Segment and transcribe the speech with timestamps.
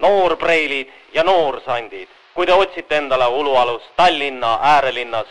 [0.00, 2.08] noorpreilid ja noorsandid.
[2.34, 5.26] kui te otsite endale ulualust Tallinna äärelinnas,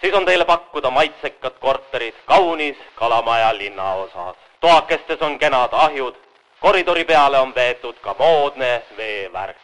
[0.00, 4.36] siis on teile pakkuda maitsekad korterid kaunis Kalamaja linnaosas.
[4.60, 6.14] toakestes on kenad ahjud,
[6.60, 9.56] koridori peale on veetud ka moodne veevärk.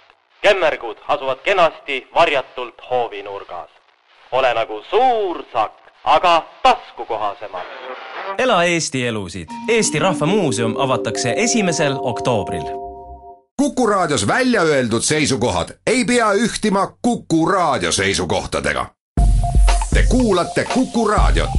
[0.42, 3.70] kemmergud asuvad kenasti varjatult hoovinurgas.
[4.32, 7.66] ole nagu suur sakk, aga taskukohasemalt.
[8.38, 9.48] ela Eesti elusid.
[9.68, 12.89] Eesti Rahva Muuseum avatakse esimesel oktoobril
[13.60, 18.86] Kuku Raadios välja öeldud seisukohad ei pea ühtima Kuku Raadio seisukohtadega.
[19.94, 21.50] Te kuulate Kuku Raadiot.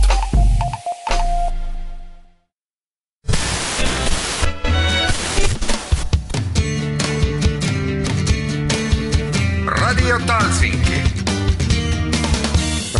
[9.67, 11.01] Radio Talsinki.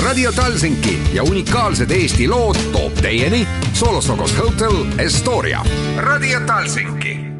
[0.04, 5.66] Radio Talsinki ja unikaalsed Eesti lood toob teieni Solosokos Hotel Estoria.
[5.98, 7.31] Radio Talsinki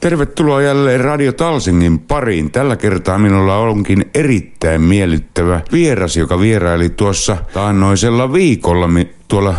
[0.00, 2.50] Tervetuloa jälleen Radio Talsingin pariin.
[2.50, 8.88] Tällä kertaa minulla onkin erittäin miellyttävä vieras, joka vieraili tuossa taannoisella viikolla
[9.28, 9.54] tuolla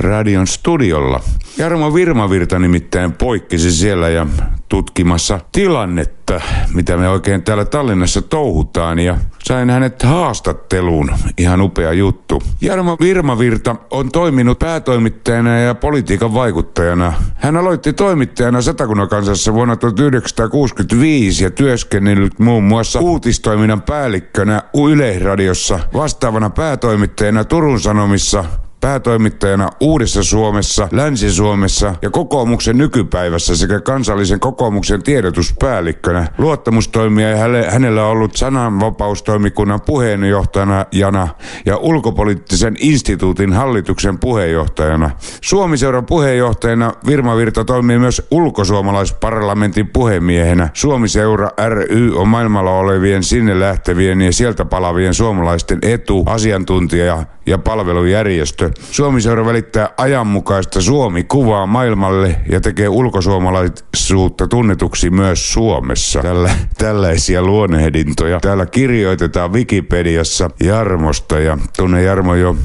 [0.00, 1.20] radion studiolla.
[1.58, 4.26] Jarmo Virmavirta nimittäin poikkesi siellä ja
[4.68, 6.40] tutkimassa tilannetta,
[6.74, 11.10] mitä me oikein täällä Tallinnassa touhutaan ja sain hänet haastatteluun.
[11.38, 12.42] Ihan upea juttu.
[12.60, 17.12] Jarmo Virmavirta on toiminut päätoimittajana ja politiikan vaikuttajana.
[17.34, 26.50] Hän aloitti toimittajana Satakunnan kansassa vuonna 1965 ja työskennellyt muun muassa uutistoiminnan päällikkönä Yleisradiossa, vastaavana
[26.50, 28.44] päätoimittajana Turun Sanomissa,
[28.86, 36.28] päätoimittajana Uudessa Suomessa, Länsi-Suomessa ja kokoomuksen nykypäivässä sekä kansallisen kokoomuksen tiedotuspäällikkönä.
[36.38, 41.28] Luottamustoimija ja hänellä on ollut sananvapaustoimikunnan puheenjohtajana Jana
[41.64, 45.10] ja ulkopoliittisen instituutin hallituksen puheenjohtajana.
[45.40, 50.68] Suomiseuran puheenjohtajana Virma Virta toimii myös ulkosuomalaisparlamentin puhemiehenä.
[50.72, 57.24] Suomiseura ry on maailmalla olevien sinne lähtevien ja sieltä palavien suomalaisten etu, asiantuntija ja
[57.64, 58.70] palvelujärjestö.
[58.90, 66.20] Suomi-seura välittää ajanmukaista Suomi-kuvaa maailmalle ja tekee ulkosuomalaisuutta tunnetuksi myös Suomessa.
[66.22, 68.40] Tällä, tällaisia luonnehdintoja.
[68.40, 72.56] Täällä kirjoitetaan Wikipediassa Jarmosta ja tunne Jarmo jo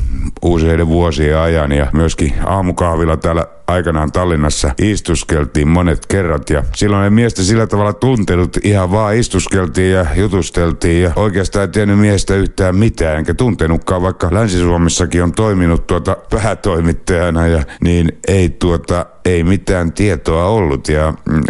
[0.42, 7.10] useiden vuosien ajan ja myöskin aamukahvilla täällä aikanaan Tallinnassa istuskeltiin monet kerrat ja silloin ei
[7.10, 12.76] miestä sillä tavalla tuntenut, ihan vaan istuskeltiin ja jutusteltiin ja oikeastaan ei tiennyt miestä yhtään
[12.76, 19.94] mitään, enkä tuntenutkaan, vaikka Länsi-Suomessakin on toiminut tuota päätoimittajana ja niin ei tuota ei mitään
[19.94, 20.88] tietoa ollut.
[20.88, 21.42] Ja mm,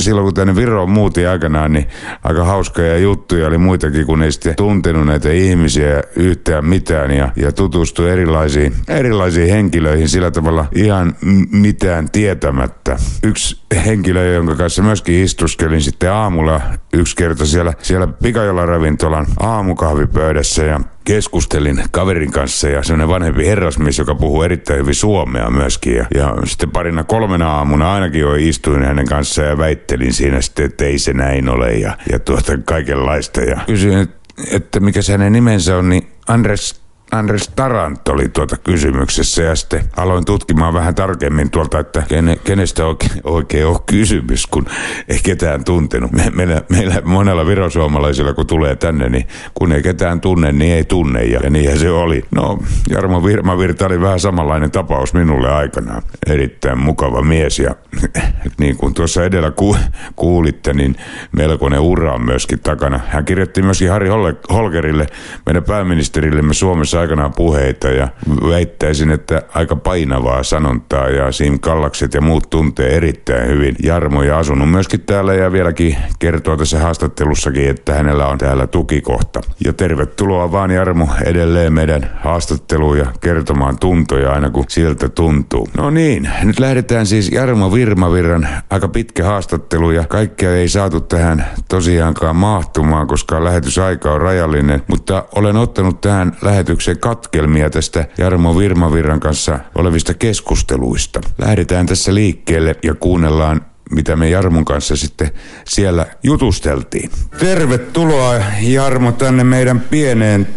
[0.00, 1.88] silloin kun tänne Viroon muutin aikanaan, niin
[2.24, 7.52] aika hauskoja juttuja oli muitakin, kun ei sitten tuntenut näitä ihmisiä yhtään mitään ja, ja
[7.52, 11.14] tutustui erilaisiin, erilaisiin henkilöihin sillä tavalla ihan
[11.52, 12.96] mitään tietämättä.
[13.22, 16.60] Yksi henkilö, jonka kanssa myöskin istuskelin sitten aamulla
[16.92, 23.98] yksi kerta siellä, siellä Pikajola ravintolan aamukahvipöydässä ja keskustelin kaverin kanssa ja semmoinen vanhempi herrasmies,
[23.98, 25.96] joka puhuu erittäin hyvin suomea myöskin.
[25.96, 30.64] Ja, ja sitten parina kolmena aamuna ainakin jo istuin hänen kanssaan ja väittelin siinä sitten,
[30.64, 33.40] että ei se näin ole ja, ja tuota kaikenlaista.
[33.40, 34.16] Ja kysyin, että,
[34.50, 36.79] että mikä se hänen nimensä on, niin Andres
[37.10, 42.86] Andres Tarant oli tuota kysymyksessä ja sitten aloin tutkimaan vähän tarkemmin tuolta, että kene, kenestä
[42.86, 44.66] oikein, oikein on kysymys, kun
[45.08, 46.12] ei ketään tuntenut.
[46.12, 50.84] Me, meillä, meillä monella virosuomalaisilla, kun tulee tänne, niin kun ei ketään tunne, niin ei
[50.84, 52.24] tunne ja, ja niinhän se oli.
[52.30, 52.58] No,
[52.90, 53.22] Jarmo
[53.58, 56.02] Virta oli vähän samanlainen tapaus minulle aikanaan.
[56.26, 57.74] Erittäin mukava mies ja
[58.60, 59.76] niin kuin tuossa edellä ku,
[60.16, 60.96] kuulitte, niin
[61.32, 63.00] melkoinen ura on myöskin takana.
[63.08, 64.08] Hän kirjoitti myöskin Harri
[64.52, 65.06] Holgerille,
[65.46, 68.08] meidän pääministerillemme Suomessa aikanaan puheita ja
[68.48, 74.38] väittäisin, että aika painavaa sanontaa ja Sim Kallakset ja muut tuntee erittäin hyvin Jarmo ja
[74.38, 79.40] asunut myöskin täällä ja vieläkin kertoo tässä haastattelussakin, että hänellä on täällä tukikohta.
[79.64, 85.68] Ja tervetuloa vaan Jarmo edelleen meidän haastatteluun ja kertomaan tuntoja aina kun siltä tuntuu.
[85.76, 91.46] No niin, nyt lähdetään siis Jarmo Virmavirran aika pitkä haastattelu ja kaikkea ei saatu tähän
[91.68, 98.58] tosiaankaan mahtumaan, koska lähetysaika on rajallinen, mutta olen ottanut tähän lähetykseen se katkelmia tästä Jarmo
[98.58, 101.20] Virmavirran kanssa olevista keskusteluista.
[101.38, 103.60] Lähdetään tässä liikkeelle ja kuunnellaan
[103.90, 105.30] mitä me Jarmon kanssa sitten
[105.64, 107.10] siellä jutusteltiin.
[107.38, 110.48] Tervetuloa Jarmo tänne meidän pieneen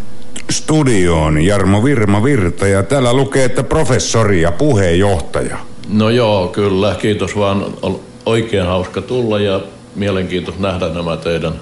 [0.50, 1.40] studioon.
[1.40, 5.58] Jarmo Virma Virta ja täällä lukee, että professori ja puheenjohtaja.
[5.88, 6.96] No joo, kyllä.
[7.00, 7.66] Kiitos vaan.
[7.82, 9.60] On oikein hauska tulla ja
[9.94, 11.52] mielenkiintoista nähdä nämä teidän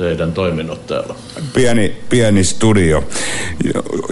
[0.00, 1.14] teidän toiminnot täällä.
[1.54, 3.04] Pieni, pieni studio.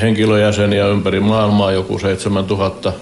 [0.00, 2.92] henkilöjäseniä ympäri maailmaa joku 7000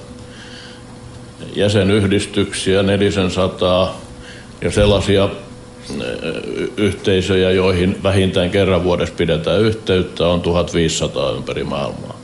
[1.57, 4.01] jäsenyhdistyksiä, 400
[4.61, 5.29] ja sellaisia
[6.77, 12.18] yhteisöjä, joihin vähintään kerran vuodessa pidetään yhteyttä, on 1500 ympäri maailmaa.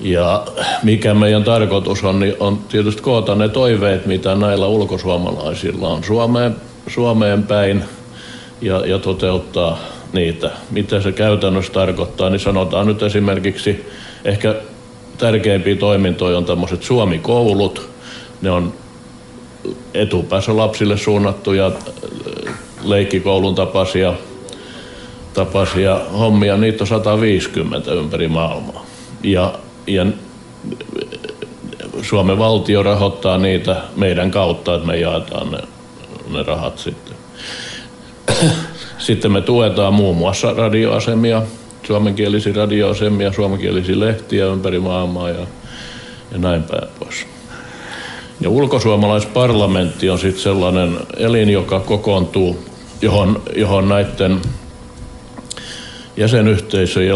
[0.00, 0.46] Ja
[0.82, 6.56] mikä meidän tarkoitus on, niin on tietysti koota ne toiveet, mitä näillä ulkosuomalaisilla on Suomeen,
[6.88, 7.84] Suomeen päin
[8.60, 9.78] ja, ja toteuttaa
[10.12, 10.50] niitä.
[10.70, 13.86] Mitä se käytännössä tarkoittaa, niin sanotaan nyt esimerkiksi
[14.24, 14.54] ehkä
[15.18, 17.88] tärkeimpiä toimintoja on tämmöiset Suomi-koulut.
[18.42, 18.72] Ne on
[19.94, 21.72] etupäässä lapsille suunnattuja
[22.84, 24.14] leikkikoulun tapaisia,
[25.34, 26.56] tapaisia hommia.
[26.56, 28.86] Niitä on 150 ympäri maailmaa.
[29.22, 29.54] Ja,
[29.86, 30.06] ja
[32.02, 35.58] Suomen valtio rahoittaa niitä meidän kautta, että me jaetaan ne,
[36.32, 37.14] ne rahat sitten.
[38.98, 41.42] Sitten me tuetaan muun muassa radioasemia,
[41.86, 45.46] suomenkielisiä radioasemia, suomenkielisiä lehtiä ympäri maailmaa ja,
[46.32, 47.26] ja näin päin pois.
[48.40, 52.64] Ja ulkosuomalaisparlamentti on sitten sellainen elin, joka kokoontuu,
[53.02, 54.40] johon, johon näiden
[56.16, 57.14] jäsenyhteisöjä,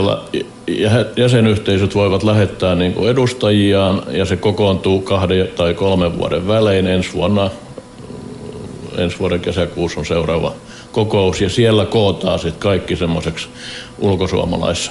[1.16, 6.86] jäsenyhteisöt voivat lähettää niin kuin edustajiaan ja se kokoontuu kahden tai kolmen vuoden välein.
[6.86, 7.50] Ensi vuonna,
[8.98, 10.52] ensi vuoden kesäkuussa on seuraava
[10.92, 13.48] kokous ja siellä kootaan sitten kaikki semmoiseksi
[13.98, 14.90] ulkosuomalais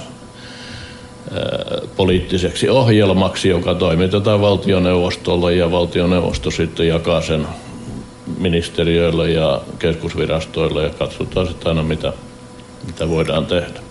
[1.98, 7.48] poliittiseksi ohjelmaksi, joka toimitetaan valtioneuvostolle ja valtioneuvosto sitten jakaa sen
[8.38, 12.14] ministeriöille ja keskusvirastoille ja katsotaan sitten aina mitä,
[12.86, 13.89] mitä voidaan tehdä.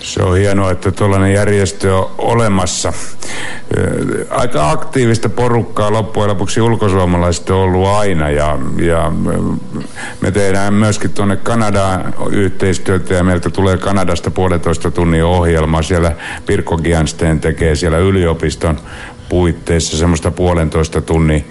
[0.00, 2.92] Se on hienoa, että tuollainen järjestö on olemassa.
[4.30, 9.12] Aika aktiivista porukkaa loppujen lopuksi ulkosuomalaiset on ollut aina ja, ja
[10.20, 15.82] me tehdään myöskin tuonne Kanadaan yhteistyötä ja meiltä tulee Kanadasta puolitoista tunnin ohjelma.
[15.82, 16.12] Siellä
[16.46, 18.78] Pirkko Giansten tekee siellä yliopiston
[19.28, 21.44] puitteissa semmoista puolentoista tunnin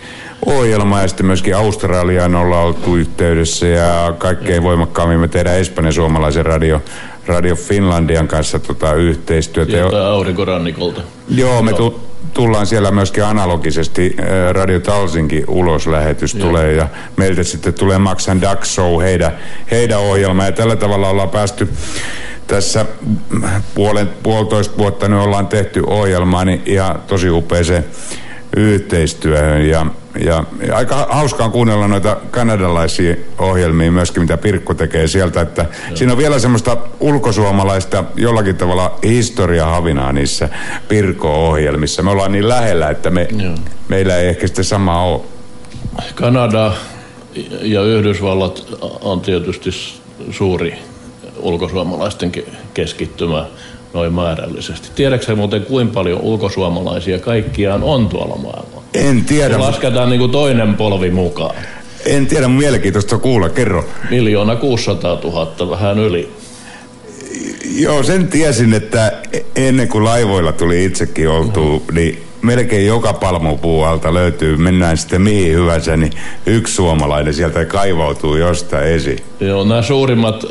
[0.48, 6.46] ohjelmaa ja sitten myöskin Australiaan ollaan oltu yhteydessä ja kaikkein voimakkaammin me tehdään Espanjan suomalaisen
[6.46, 6.82] radio
[7.26, 9.72] Radio Finlandian kanssa tota, yhteistyötä.
[9.72, 11.02] Sieltä aurinkorannikolta.
[11.30, 12.02] Joo, me tu-
[12.34, 16.48] tullaan siellä myöskin analogisesti äh, Radio Talsinkin uloslähetys Joo.
[16.48, 19.32] tulee ja meiltä sitten tulee Max and Duck Show, heidän,
[19.72, 21.70] heidän ohjelma ja tällä tavalla ollaan päästy
[22.48, 22.86] tässä
[23.76, 27.86] puolen, puolitoista vuotta nyt ollaan tehty ohjelmaa niin ihan tosi upeeseen
[28.58, 29.86] yhteistyöhön ja,
[30.26, 35.98] ja, ja aika hauskaa kuunnella noita kanadalaisia ohjelmia myöskin, mitä Pirkko tekee sieltä, että Joo.
[35.98, 40.50] siinä on vielä semmoista ulkosuomalaista jollakin tavalla historiahavinaa niissä
[40.88, 42.04] Pirkko-ohjelmissa.
[42.04, 43.28] Me ollaan niin lähellä, että me,
[43.88, 45.22] meillä ei ehkä sitten sama ole.
[46.16, 46.72] Kanada
[47.62, 48.68] ja Yhdysvallat
[49.02, 49.70] on tietysti
[50.32, 50.80] suuri
[51.40, 52.32] ulkosuomalaisten
[52.74, 53.46] keskittymä
[53.94, 54.90] noin määrällisesti.
[54.96, 58.84] Tiedätkö muuten kuinka paljon ulkosuomalaisia kaikkiaan on tuolla maailmalla?
[58.94, 59.54] En tiedä.
[59.54, 61.56] Se lasketaan niin kuin toinen polvi mukaan.
[62.06, 63.86] En tiedä, mielenkiintoista kuulla, kerro.
[64.10, 66.32] Miljoona 600 000, vähän yli.
[67.76, 69.12] Joo, sen tiesin, että
[69.56, 71.96] ennen kuin laivoilla tuli itsekin oltu, mm-hmm.
[71.96, 76.14] niin melkein joka palmupuualta löytyy, mennään sitten mihin hyvänsä, niin
[76.46, 79.20] yksi suomalainen sieltä kaivautuu jostain esiin.
[79.40, 80.44] Joo, nämä suurimmat,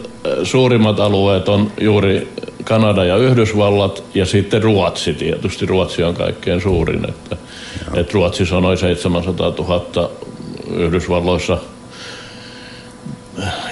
[0.43, 2.29] suurimmat alueet on juuri
[2.65, 5.67] Kanada ja Yhdysvallat ja sitten Ruotsi tietysti.
[5.67, 7.09] Ruotsi on kaikkein suurin.
[7.09, 7.37] Että,
[7.95, 10.11] että Ruotsissa on noin 700 000,
[10.71, 11.59] Yhdysvalloissa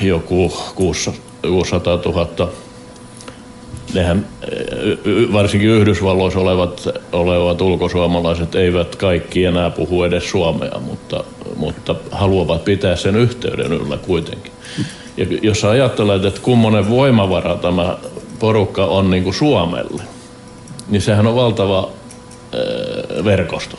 [0.00, 0.52] joku
[1.43, 2.50] 600 000.
[3.95, 4.27] Nehän,
[5.33, 11.25] varsinkin Yhdysvalloissa olevat, olevat ulkosuomalaiset eivät kaikki enää puhu edes suomea, mutta,
[11.57, 14.53] mutta haluavat pitää sen yhteyden yllä kuitenkin.
[15.17, 17.99] Ja jos ajattelet, että kummonen voimavara tämä
[18.39, 20.03] porukka on niin kuin Suomelle,
[20.89, 21.91] niin sehän on valtava
[23.25, 23.77] verkosto.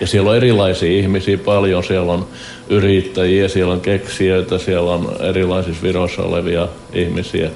[0.00, 2.26] Ja siellä on erilaisia ihmisiä paljon, siellä on
[2.68, 7.50] yrittäjiä, siellä on keksijöitä, siellä on erilaisissa viroissa olevia ihmisiä.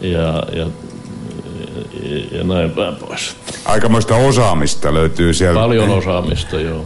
[0.00, 0.66] Ja, ja,
[2.32, 3.36] ja näin päin pois.
[3.64, 5.60] Aikamoista osaamista löytyy sieltä.
[5.60, 6.84] Paljon osaamista, joo.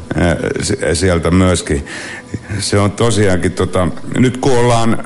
[0.92, 1.86] Sieltä myöskin.
[2.58, 3.88] Se on tosiaankin, tota,
[4.18, 4.98] nyt kun ollaan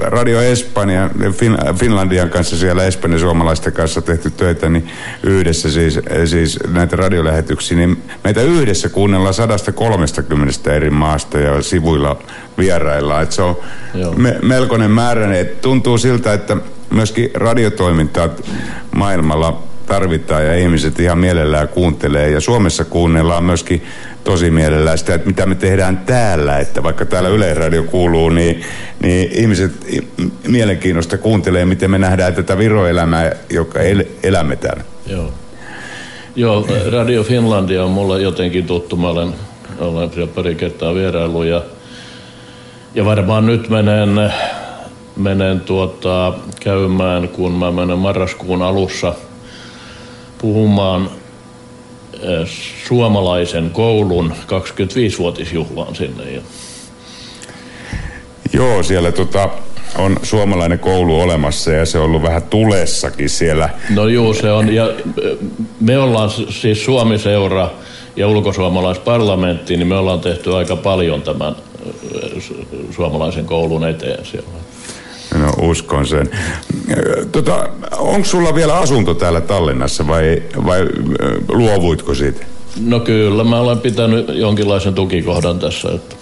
[0.00, 4.88] Radio Espanja, fin, Finlandian kanssa siellä Espanjan suomalaisten kanssa tehty töitä, niin
[5.22, 12.22] yhdessä siis, siis näitä radiolähetyksiä, niin meitä yhdessä kuunnellaan 130 eri maasta ja sivuilla
[12.58, 13.20] vierailla.
[13.20, 13.56] Et se on
[14.16, 15.38] me, melkoinen määrä.
[15.38, 16.56] Et tuntuu siltä, että
[16.90, 18.28] myöskin radiotoimintaa
[18.96, 22.30] maailmalla tarvitaan ja ihmiset ihan mielellään kuuntelee.
[22.30, 23.82] Ja Suomessa kuunnellaan myöskin
[24.24, 26.58] tosi mielellään sitä, että mitä me tehdään täällä.
[26.58, 28.62] Että vaikka täällä Yleisradio kuuluu, niin,
[29.02, 29.72] niin ihmiset
[30.46, 34.82] mielenkiinnosta kuuntelee, miten me nähdään tätä viroelämää, joka el, elämme täällä.
[35.06, 35.32] Joo.
[36.36, 38.96] Joo, Radio Finlandia on mulle jotenkin tuttu.
[38.96, 39.34] Mä olen,
[39.78, 41.62] olen pari kertaa vierailu ja,
[42.94, 44.32] ja varmaan nyt menen
[45.18, 49.14] menen tuota, käymään, kun mä menen marraskuun alussa
[50.38, 51.10] puhumaan
[52.22, 52.48] eh,
[52.86, 56.24] suomalaisen koulun 25-vuotisjuhlaan sinne.
[58.52, 59.48] Joo, siellä tota,
[59.98, 63.70] on suomalainen koulu olemassa ja se on ollut vähän tulessakin siellä.
[63.90, 64.74] No joo, se on.
[64.74, 65.38] Ja eh,
[65.80, 67.70] me ollaan siis Suomi-seura
[68.16, 71.56] ja ulkosuomalaisparlamentti, niin me ollaan tehty aika paljon tämän
[72.22, 72.42] eh,
[72.90, 74.48] suomalaisen koulun eteen siellä.
[75.60, 76.30] Uskon sen.
[77.32, 80.86] Tota, onko sulla vielä asunto täällä Tallinnassa vai, vai
[81.48, 82.46] luovuitko siitä?
[82.80, 85.88] No kyllä, mä olen pitänyt jonkinlaisen tukikohdan tässä.
[85.94, 86.16] Että.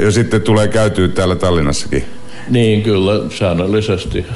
[0.00, 2.04] Ja sitten tulee käytyä täällä Tallinnassakin?
[2.48, 4.26] Niin, kyllä, säännöllisesti.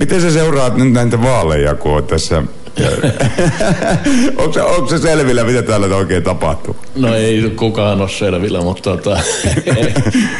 [0.00, 2.42] Miten sä seuraat nyt näitä vaaleja, kun on tässä
[4.38, 6.76] onko, se, onko se selvillä, mitä täällä oikein tapahtuu?
[6.96, 9.20] No ei kukaan ole selvillä, mutta tota,
[9.76, 9.94] ei,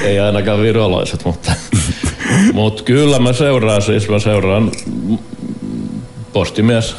[0.05, 1.53] ei ainakaan virolaiset, mutta,
[2.53, 4.71] mutta kyllä mä seuraan siis, mä seuraan
[6.33, 6.97] postimies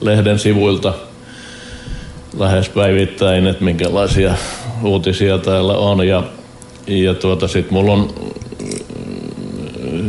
[0.00, 0.94] lehden sivuilta
[2.38, 4.34] lähes päivittäin, että minkälaisia
[4.82, 6.22] uutisia täällä on ja,
[6.86, 8.14] ja tuota sit mulla on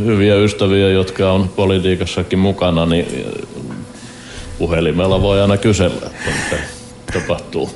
[0.04, 3.06] hyviä ystäviä, jotka on politiikassakin mukana, niin
[4.58, 6.62] puhelimella voi aina kysellä, että mitä
[7.12, 7.70] tapahtuu.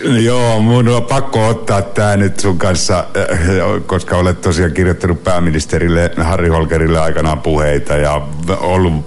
[0.00, 3.38] Joo, mun on pakko ottaa tämä nyt sun kanssa, äh,
[3.86, 8.28] koska olet tosiaan kirjoittanut pääministerille Harri Holkerille aikanaan puheita ja
[8.60, 9.04] ollut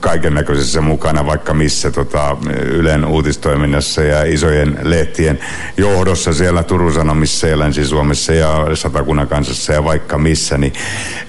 [0.00, 5.38] kaiken näköisessä mukana vaikka missä tota, Ylen uutistoiminnassa ja isojen lehtien
[5.76, 10.58] johdossa siellä Turun Sanomissa ja Länsi-Suomessa ja Satakunnan kansassa ja vaikka missä.
[10.58, 10.72] Niin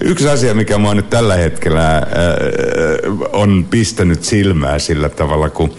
[0.00, 2.02] yksi asia, mikä mua nyt tällä hetkellä äh,
[3.32, 5.74] on pistänyt silmää sillä tavalla, kun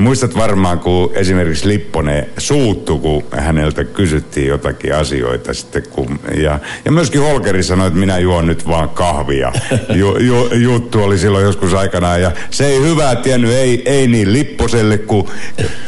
[0.00, 5.82] Muistat varmaan, kun esimerkiksi Lipponen suuttu, kun häneltä kysyttiin jotakin asioita sitten.
[5.90, 9.52] Kun, ja, ja myöskin Holkeri sanoi, että minä juon nyt vaan kahvia.
[9.94, 12.22] Ju, ju, juttu oli silloin joskus aikanaan.
[12.22, 15.26] Ja se ei hyvää tiennyt, ei, ei niin Lipposelle kuin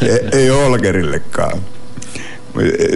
[0.03, 1.72] ei, ei Holkerillekaan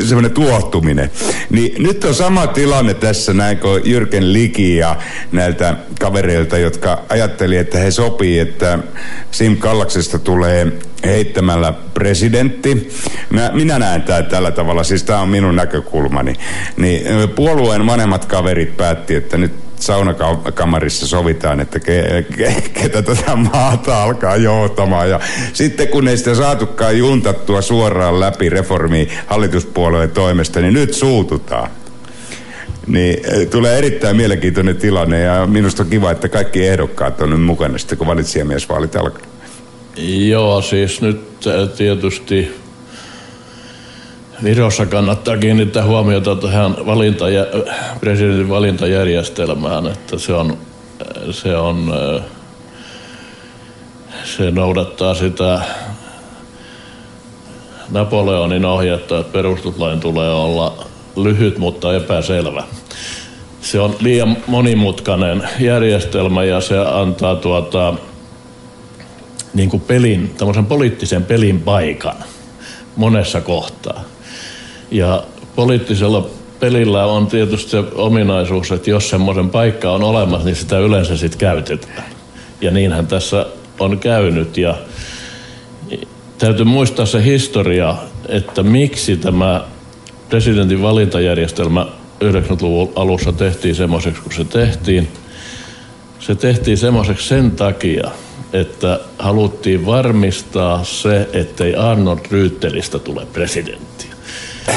[0.05, 1.11] semmoinen tuottuminen.
[1.51, 4.97] Niin nyt on sama tilanne tässä näin kuin Jyrken Liki ja
[5.33, 8.79] näiltä kavereilta, jotka ajatteli, että he sopii, että
[9.31, 10.73] Sim Kallaksesta tulee
[11.05, 12.89] heittämällä presidentti.
[13.31, 16.35] Mä, minä näen tämä tällä tavalla, siis tämä on minun näkökulmani.
[16.77, 24.03] Niin puolueen vanhemmat kaverit päätti, että nyt saunakamarissa sovitaan, että ke, ke, ketä tätä maata
[24.03, 25.11] alkaa johtamaan.
[25.11, 25.21] Ja
[25.53, 31.71] sitten kun ei sitä saatukaan juntattua suoraan läpi reformi hallituspuolueen toimesta, niin nyt suututaan.
[32.87, 37.43] Niin eh, tulee erittäin mielenkiintoinen tilanne ja minusta on kiva, että kaikki ehdokkaat on nyt
[37.43, 39.27] mukana sitten, kun valitsijamiesvaalit alkaa.
[40.29, 42.66] Joo, siis nyt eh, tietysti
[44.45, 47.25] Virossa kannattaa kiinnittää huomiota tähän valinta,
[48.01, 50.59] presidentin valintajärjestelmään, että se on,
[51.31, 51.95] se on
[54.25, 55.61] se noudattaa sitä
[57.91, 62.65] Napoleonin ohjetta, että perustuslain tulee olla lyhyt, mutta epäselvä.
[63.61, 67.95] Se on liian monimutkainen järjestelmä ja se antaa tuota,
[69.55, 70.37] niin kuin pelin,
[70.69, 72.17] poliittisen pelin paikan
[72.97, 74.05] monessa kohtaa.
[74.91, 75.25] Ja
[75.57, 76.27] poliittisella
[76.61, 81.39] pelillä on tietysti se ominaisuus, että jos semmoisen paikka on olemassa, niin sitä yleensä sitten
[81.39, 82.05] käytetään.
[82.61, 83.47] Ja niinhän tässä
[83.79, 84.57] on käynyt.
[84.57, 84.79] Ja
[86.39, 87.95] täytyy muistaa se historia,
[88.29, 89.65] että miksi tämä
[90.29, 91.87] presidentin valintajärjestelmä
[92.25, 95.09] 90-luvun alussa tehtiin semmoiseksi kuin se tehtiin.
[96.19, 98.11] Se tehtiin semmoiseksi sen takia,
[98.53, 104.06] että haluttiin varmistaa se, ettei Arnold Ryyttelistä tule presidentti.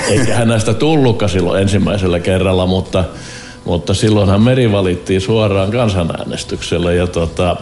[0.07, 3.03] Eikä hän näistä tullutkaan silloin ensimmäisellä kerralla, mutta,
[3.65, 7.57] mutta silloinhan Meri valittiin suoraan kansanäänestyksellä ja, tota,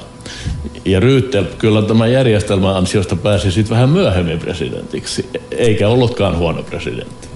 [0.86, 7.28] Ja Ryyttel kyllä tämän järjestelmän ansiosta pääsi sitten vähän myöhemmin presidentiksi, eikä ollutkaan huono presidentti.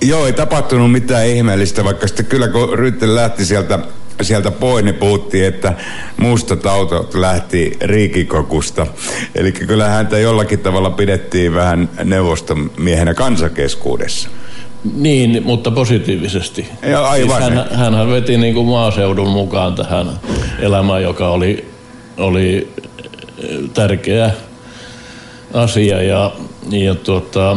[0.00, 3.78] Joo, ei tapahtunut mitään ihmeellistä, vaikka sitten kyllä kun Ryyttel lähti sieltä
[4.22, 5.72] sieltä pois, niin puhuttiin, että
[6.16, 8.86] mustat autot lähti riikikokusta.
[9.34, 14.28] Eli kyllä häntä jollakin tavalla pidettiin vähän neuvostomiehenä kansakeskuudessa.
[14.94, 16.68] Niin, mutta positiivisesti.
[16.82, 17.42] Ja aivan.
[17.42, 20.10] Siis hän, hän veti niin kuin maaseudun mukaan tähän
[20.58, 21.68] elämään, joka oli,
[22.16, 22.68] oli
[23.74, 24.30] tärkeä
[25.54, 26.32] asia ja,
[26.70, 27.56] ja tuota,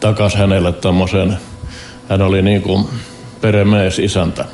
[0.00, 1.36] takas hänelle tämmöisen,
[2.08, 2.86] hän oli niin kuin
[3.40, 4.44] peremies isäntä.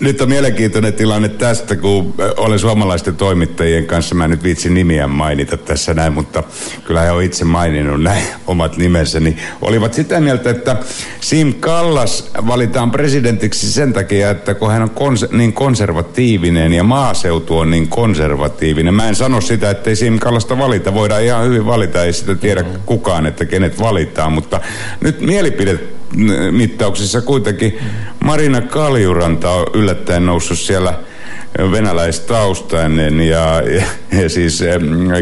[0.00, 5.56] Nyt on mielenkiintoinen tilanne tästä, kun olen suomalaisten toimittajien kanssa, mä nyt viitsin nimiä mainita
[5.56, 6.42] tässä näin, mutta
[6.84, 10.76] kyllä he on itse maininnut näin omat nimensä, niin olivat sitä mieltä, että
[11.20, 17.58] Sim Kallas valitaan presidentiksi sen takia, että kun hän on kons- niin konservatiivinen ja maaseutu
[17.58, 18.94] on niin konservatiivinen.
[18.94, 22.34] Mä en sano sitä, että ei Sim Kallasta valita, voidaan ihan hyvin valita, ei sitä
[22.34, 24.60] tiedä kukaan, että kenet valitaan, mutta
[25.00, 25.78] nyt mielipide
[26.50, 27.78] mittauksissa kuitenkin
[28.24, 30.94] Marina Kaljuranta on yllättäen noussut siellä
[31.72, 33.86] venäläistaustainen ja, ja,
[34.22, 34.62] ja siis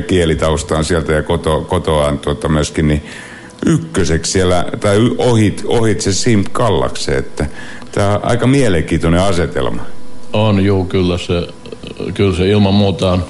[0.06, 3.02] kielitaustaan sieltä ja koto, kotoaan tuota myöskin niin
[3.66, 7.46] ykköseksi siellä, tai ohit, ohitse Sim Kallakse, että
[7.92, 9.82] tämä on aika mielenkiintoinen asetelma.
[10.32, 11.48] On, juu, kyllä se,
[12.14, 13.24] kyllä se ilman muuta on.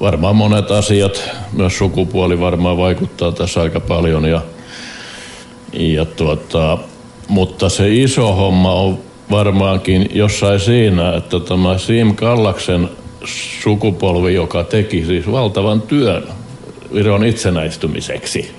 [0.00, 4.42] Varmaan monet asiat, myös sukupuoli varmaan vaikuttaa tässä aika paljon ja
[5.76, 6.78] ja tuota,
[7.28, 8.98] mutta se iso homma on
[9.30, 12.88] varmaankin jossain siinä, että tämä Sim Kallaksen
[13.62, 16.24] sukupolvi, joka teki siis valtavan työn
[16.94, 18.54] Viron itsenäistymiseksi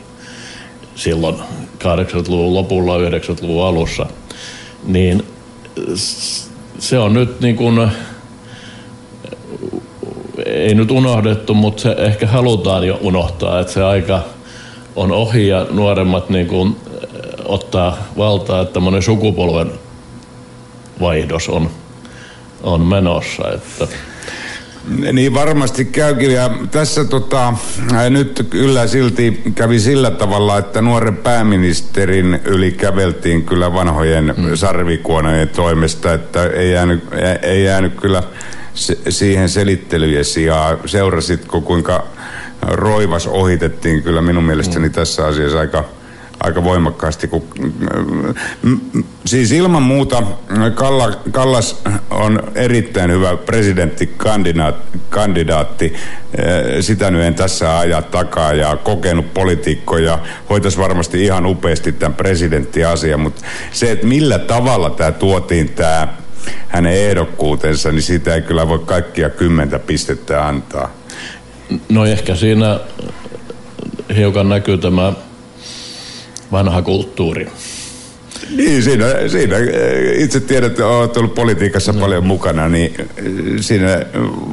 [0.95, 1.35] silloin
[1.83, 4.05] 80-luvun lopulla, 90-luvun alussa,
[4.85, 5.23] niin
[6.79, 7.91] se on nyt niin kuin,
[10.45, 14.21] ei nyt unohdettu, mutta se ehkä halutaan jo unohtaa, että se aika
[14.95, 16.75] on ohi ja nuoremmat niin kuin
[17.45, 19.71] ottaa valtaa, että tämmöinen sukupolven
[21.01, 21.69] vaihdos on,
[22.63, 23.43] on menossa.
[23.53, 23.87] Että
[25.13, 27.53] niin varmasti käykin ja tässä tota,
[28.09, 34.55] nyt kyllä silti kävi sillä tavalla, että nuoren pääministerin yli käveltiin kyllä vanhojen mm.
[34.55, 37.03] sarvikuonojen toimesta, että ei jäänyt,
[37.41, 38.23] ei jäänyt kyllä
[38.73, 40.77] se, siihen selittelyjen sijaan.
[40.85, 42.03] Seurasitko kuinka
[42.61, 44.93] roivas ohitettiin kyllä minun mielestäni mm.
[44.93, 45.83] tässä asiassa aika
[46.45, 47.27] aika voimakkaasti.
[47.27, 47.43] Kun,
[49.25, 50.23] siis ilman muuta
[50.75, 55.93] Kalla, Kallas on erittäin hyvä presidenttikandidaatti.
[56.81, 62.15] Sitä nyt en tässä aja takaa ja kokenut poliitikko ja hoitaisi varmasti ihan upeasti tämän
[62.15, 66.07] presidenttiasian, mutta se, että millä tavalla tämä tuotiin tämä
[66.67, 70.89] hänen ehdokkuutensa, niin siitä ei kyllä voi kaikkia kymmentä pistettä antaa.
[71.89, 72.79] No ehkä siinä
[74.15, 75.13] hiukan näkyy tämä
[76.51, 77.47] vanha kulttuuri.
[78.55, 79.55] Niin, siinä, siinä
[80.17, 81.99] itse tiedät, että olet ollut politiikassa no.
[81.99, 82.95] paljon mukana, niin
[83.61, 84.05] siinä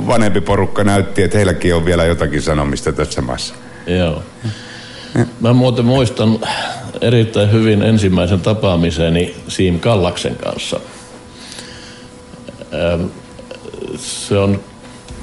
[0.06, 3.54] vanhempi porukka näytti, että heilläkin on vielä jotakin sanomista tässä maassa.
[3.86, 4.22] Joo.
[5.40, 6.38] Mä muuten muistan
[7.00, 10.80] erittäin hyvin ensimmäisen tapaamiseni Siim Kallaksen kanssa.
[13.96, 14.60] Se on,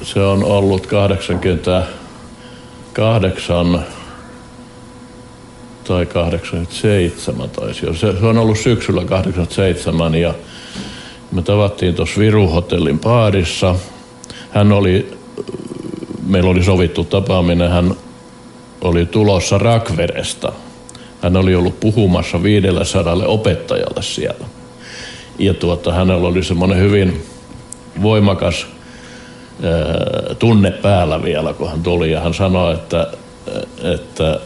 [0.02, 3.86] se on ollut 88
[5.90, 7.94] tai 87 taisi jo.
[7.94, 10.34] Se, se on ollut syksyllä 87 ja
[11.32, 13.76] me tavattiin tuossa Viru-hotellin paarissa.
[14.52, 15.18] Hän oli,
[16.28, 17.96] meillä oli sovittu tapaaminen, hän
[18.82, 20.52] oli tulossa Rakveresta.
[21.22, 24.46] Hän oli ollut puhumassa 500 opettajalle siellä.
[25.40, 27.24] Ja tuota, hänellä oli semmoinen hyvin
[28.02, 28.68] voimakas
[29.64, 32.12] ää, tunne päällä vielä, kun hän tuli.
[32.12, 33.08] Ja hän sanoi, että,
[33.84, 34.40] että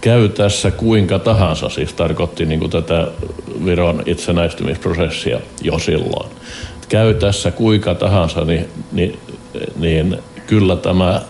[0.00, 3.08] käy tässä kuinka tahansa, siis tarkoitti niin kuin tätä
[3.64, 6.30] Viron itsenäistymisprosessia jo silloin.
[6.88, 9.18] Käy tässä kuinka tahansa, niin, niin,
[9.76, 11.22] niin kyllä tämä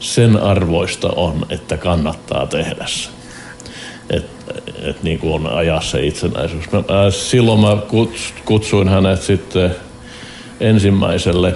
[0.00, 3.10] sen arvoista on, että kannattaa tehdä se.
[4.10, 6.72] Että et niin kuin on ajaa se itsenäisyys.
[6.72, 7.76] Mä, silloin mä
[8.44, 9.76] kutsuin hänet sitten
[10.60, 11.54] ensimmäiselle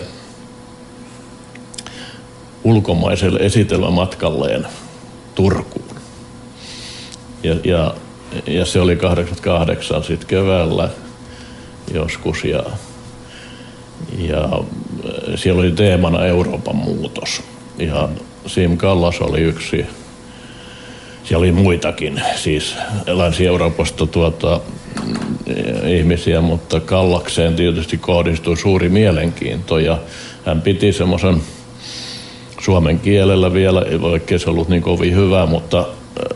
[2.64, 4.66] ulkomaiselle esitelmämatkalleen
[5.34, 5.79] Turkuun.
[7.42, 7.94] Ja, ja,
[8.46, 10.88] ja se oli 88 sitten keväällä
[11.94, 12.62] joskus ja,
[14.18, 14.48] ja
[15.34, 17.42] siellä oli teemana Euroopan muutos.
[17.78, 18.08] Ja
[18.46, 19.86] Sim Kallas oli yksi,
[21.24, 22.76] siellä oli muitakin, siis
[23.06, 24.60] Länsi-Euroopasta tuota,
[25.86, 29.98] ihmisiä, mutta Kallakseen tietysti kohdistui suuri mielenkiinto ja
[30.44, 31.42] hän piti semmoisen
[32.60, 35.86] suomen kielellä vielä, vaikka se ollut niin kovin hyvä, mutta,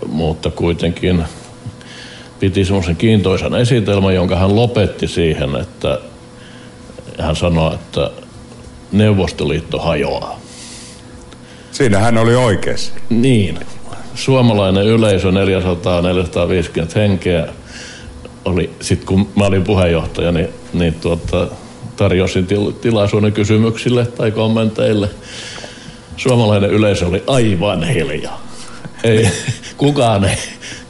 [0.07, 1.25] mutta kuitenkin
[2.41, 5.99] piti semmoisen kiintoisan esitelmän, jonka hän lopetti siihen, että
[7.19, 8.11] hän sanoi, että
[8.93, 10.41] Neuvostoliitto hajoaa.
[11.73, 12.93] Siinä hän oli oikeassa.
[13.11, 13.59] Niin.
[14.15, 15.33] Suomalainen yleisö 400-450
[16.95, 17.47] henkeä
[18.45, 21.49] oli, sit kun mä olin puheenjohtaja, niin, niin tuota,
[21.97, 25.09] tarjosin til, tilaisuuden kysymyksille tai kommenteille.
[26.17, 28.44] Suomalainen yleisö oli aivan hiljaa.
[29.05, 29.29] Ei,
[29.77, 30.37] kukaan ei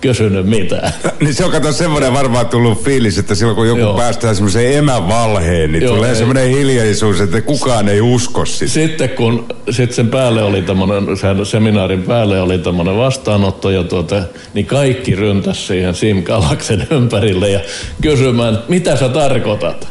[0.00, 0.92] kysynyt mitään.
[1.20, 3.96] Niin se on kato semmoinen varmaan tullut fiilis, että silloin kun joku Joo.
[3.96, 6.16] päästään semmoiseen emävalheen, niin Joo, tulee ei.
[6.16, 8.72] semmoinen hiljaisuus, että kukaan ei usko sitä.
[8.72, 14.22] Sitten kun sit sen päälle oli tämmöinen, sen seminaarin päälle oli tämmöinen vastaanotto, ja tuota,
[14.54, 17.60] niin kaikki ryntäs siihen Sim Galaksen ympärille ja
[18.02, 19.88] kysymään, mitä sä tarkoitat?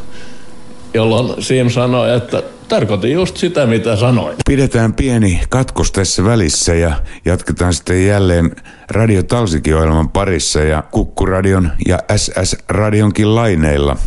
[0.94, 4.36] Jolloin Sim sanoi, että tarkoitin just sitä, mitä sanoin.
[4.48, 6.96] Pidetään pieni katkos tässä välissä ja
[7.26, 8.56] jatketaan sitten jälleen
[8.90, 9.76] Radio Talsikin
[10.14, 13.98] parissa ja Kukkuradion ja SS-radionkin laineilla.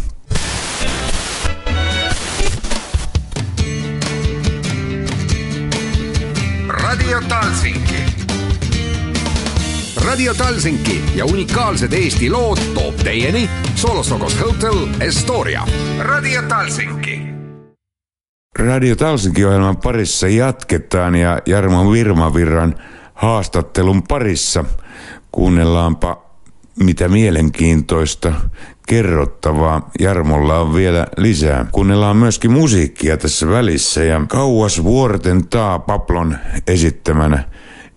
[6.69, 7.97] Radio Talsinki.
[10.05, 15.67] Radio Talsinki ja unikaalsed Eesti lood toob teieni Solostokos Hotel Estoria.
[15.99, 17.36] Radio Talsinki
[18.59, 22.75] Radio Talsinki-ohjelman parissa jatketaan ja Jarmo Virmavirran
[23.15, 24.65] haastattelun parissa
[25.33, 26.27] kuunnellaanpa
[26.79, 28.33] mitä mielenkiintoista
[28.89, 29.91] kerrottavaa.
[29.99, 31.67] Jarmolla on vielä lisää.
[31.73, 37.45] Kuunnellaan myöskin musiikkia tässä välissä ja kauas vuorten taa Paplon esittämänä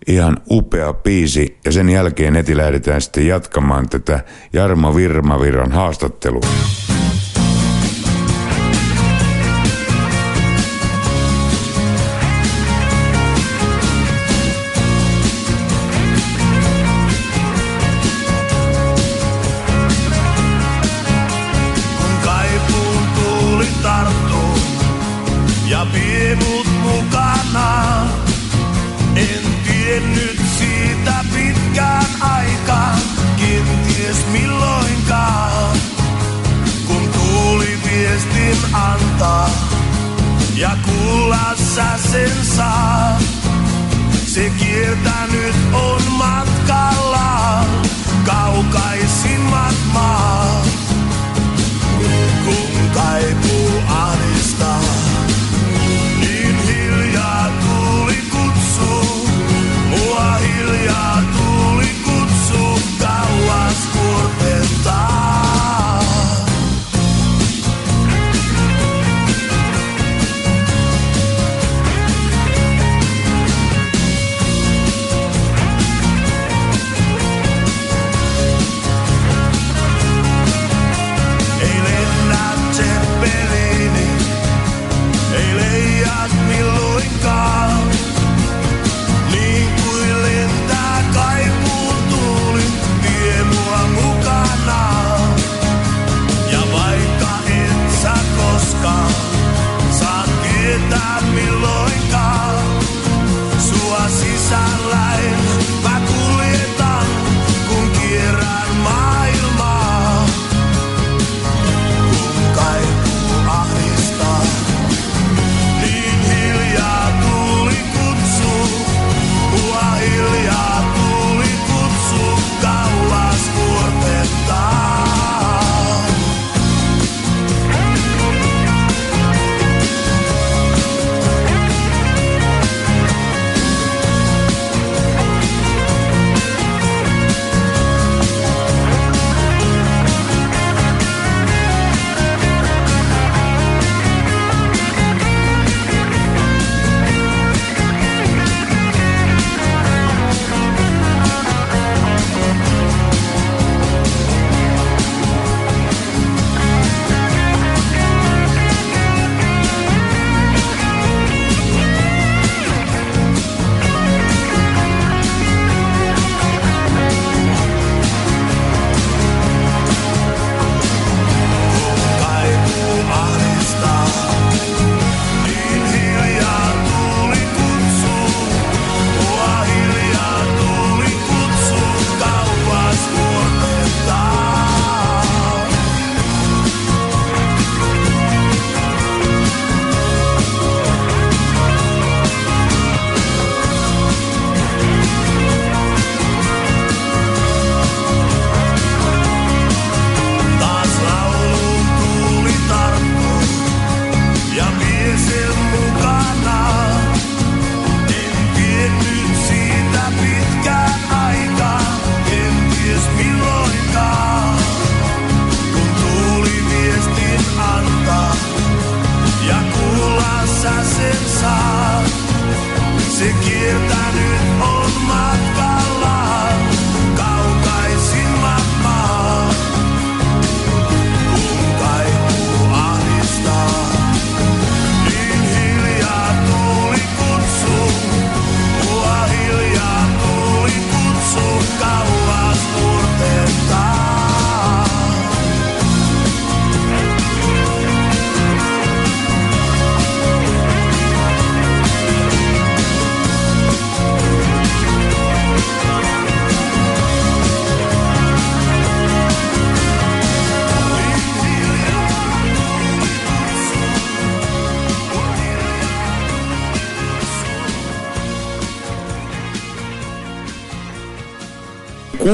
[0.08, 6.89] ihan upea biisi ja sen jälkeen heti lähdetään sitten jatkamaan tätä Jarmo Virmavirran haastattelua.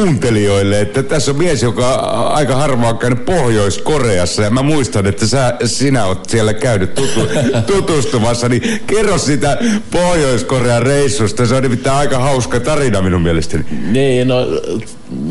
[0.05, 5.27] Kuuntelijoille, että tässä on mies, joka on aika harvaa käynyt Pohjois-Koreassa ja mä muistan, että
[5.27, 7.27] sä, sinä oot siellä käynyt tutu,
[7.73, 9.57] tutustumassa, niin kerro sitä
[9.91, 11.45] Pohjois-Korean reissusta.
[11.45, 13.65] Se on nimittäin aika hauska tarina minun mielestäni.
[13.91, 14.35] Niin, no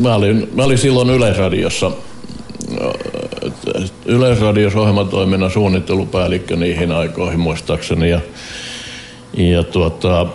[0.01, 1.91] mä olin, mä olin silloin Yleisradiossa
[4.07, 8.11] Yleisradiossa ohjelmatoiminnan suunnittelupäällikkö niihin aikoihin muistaakseni.
[8.11, 8.21] Ja,
[9.37, 10.27] ja tuota,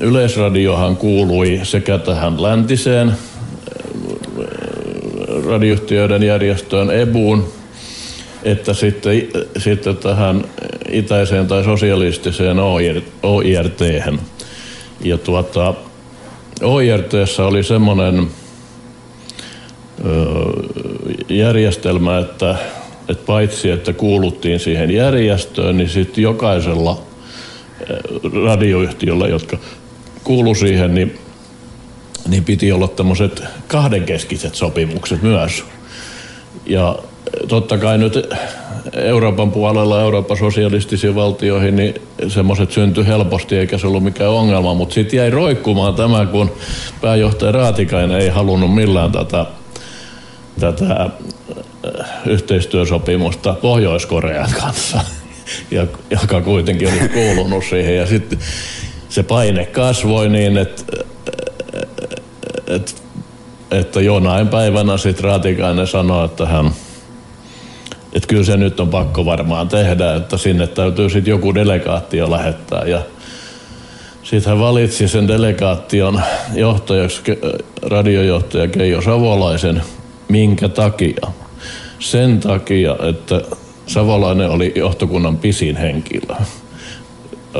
[0.00, 3.12] Yleisradiohan kuului sekä tähän läntiseen
[5.48, 7.52] radioyhtiöiden järjestöön EBUun,
[8.42, 10.44] että sitten, sitten tähän
[10.90, 12.58] itäiseen tai sosialistiseen
[13.22, 13.80] OIRT.
[15.00, 15.74] Ja tuota,
[16.62, 18.28] OIRTssä oli semmoinen
[21.28, 22.56] järjestelmä, että,
[23.08, 27.02] että paitsi että kuuluttiin siihen järjestöön, niin sitten jokaisella
[28.44, 29.58] radioyhtiöllä, jotka
[30.24, 31.18] kuulu siihen, niin,
[32.28, 35.64] niin piti olla tämmöiset kahdenkeskiset sopimukset myös.
[36.66, 36.98] Ja
[37.48, 38.28] totta kai nyt
[38.92, 41.94] Euroopan puolella, Euroopan sosialistisiin valtioihin, niin
[42.28, 46.52] semmoiset syntyi helposti eikä se ollut mikään ongelma, mutta sitten jäi roikkumaan tämä, kun
[47.00, 49.46] pääjohtaja Raatikainen ei halunnut millään tätä,
[50.60, 51.10] tätä äh,
[52.26, 55.00] yhteistyösopimusta Pohjois-Korean kanssa,
[56.10, 57.96] joka kuitenkin oli kuulunut siihen.
[57.96, 58.38] Ja sitten
[59.08, 60.82] se paine kasvoi niin, että,
[62.68, 62.92] että,
[63.70, 66.70] että jonain päivänä sitten Raatikainen sanoi, että hän
[68.12, 72.82] että kyllä se nyt on pakko varmaan tehdä, että sinne täytyy sitten joku delegaatio lähettää.
[72.84, 73.02] Ja
[74.22, 76.22] sitten hän valitsi sen delegaation
[76.54, 77.22] johtajaksi,
[77.82, 79.82] radiojohtaja Keijo Savolaisen.
[80.28, 81.26] Minkä takia?
[81.98, 83.40] Sen takia, että
[83.86, 86.34] Savolainen oli johtokunnan pisin henkilö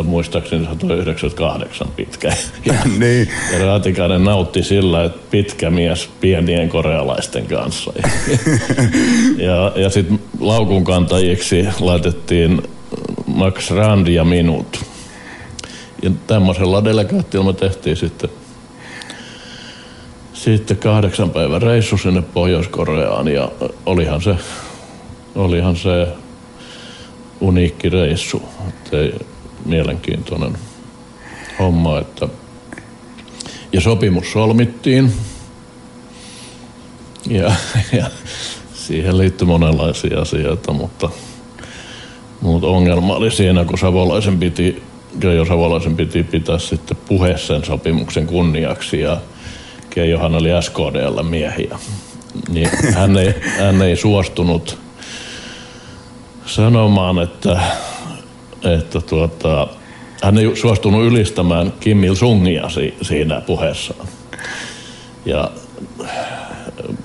[0.02, 2.32] muistaakseni 198 pitkä.
[2.64, 3.28] Ja, niin.
[3.52, 7.92] ja Raatikainen nautti sillä, että pitkä mies pienien korealaisten kanssa.
[9.36, 12.62] ja, ja sitten laukun kantajiksi laitettiin
[13.26, 14.84] Max Rand ja minut.
[16.02, 18.30] Ja tämmöisellä delegaatiolla me tehtiin sitten,
[20.32, 23.50] sitten kahdeksan päivän reissu sinne Pohjois-Koreaan ja
[23.86, 24.36] olihan se,
[25.34, 26.08] olihan se
[27.40, 28.42] uniikki reissu.
[28.68, 29.14] Että ei,
[29.68, 30.58] mielenkiintoinen
[31.58, 31.98] homma.
[31.98, 32.28] Että
[33.72, 35.12] ja sopimus solmittiin.
[37.30, 37.52] Ja,
[37.92, 38.06] ja
[38.74, 41.10] siihen liittyi monenlaisia asioita, mutta,
[42.40, 44.82] mutta ongelma oli siinä, kun Savolaisen piti,
[45.20, 49.16] Keijo Savolaisen piti pitää sitten puhe sen sopimuksen kunniaksi ja
[49.90, 51.78] Keijohan oli SKDllä miehiä.
[52.48, 54.78] Niin hän ei, hän ei suostunut
[56.46, 57.60] sanomaan, että
[58.64, 59.68] että tuota,
[60.22, 64.08] hän ei suostunut ylistämään Kim Il-sungia si- siinä puheessaan.
[65.26, 65.50] Ja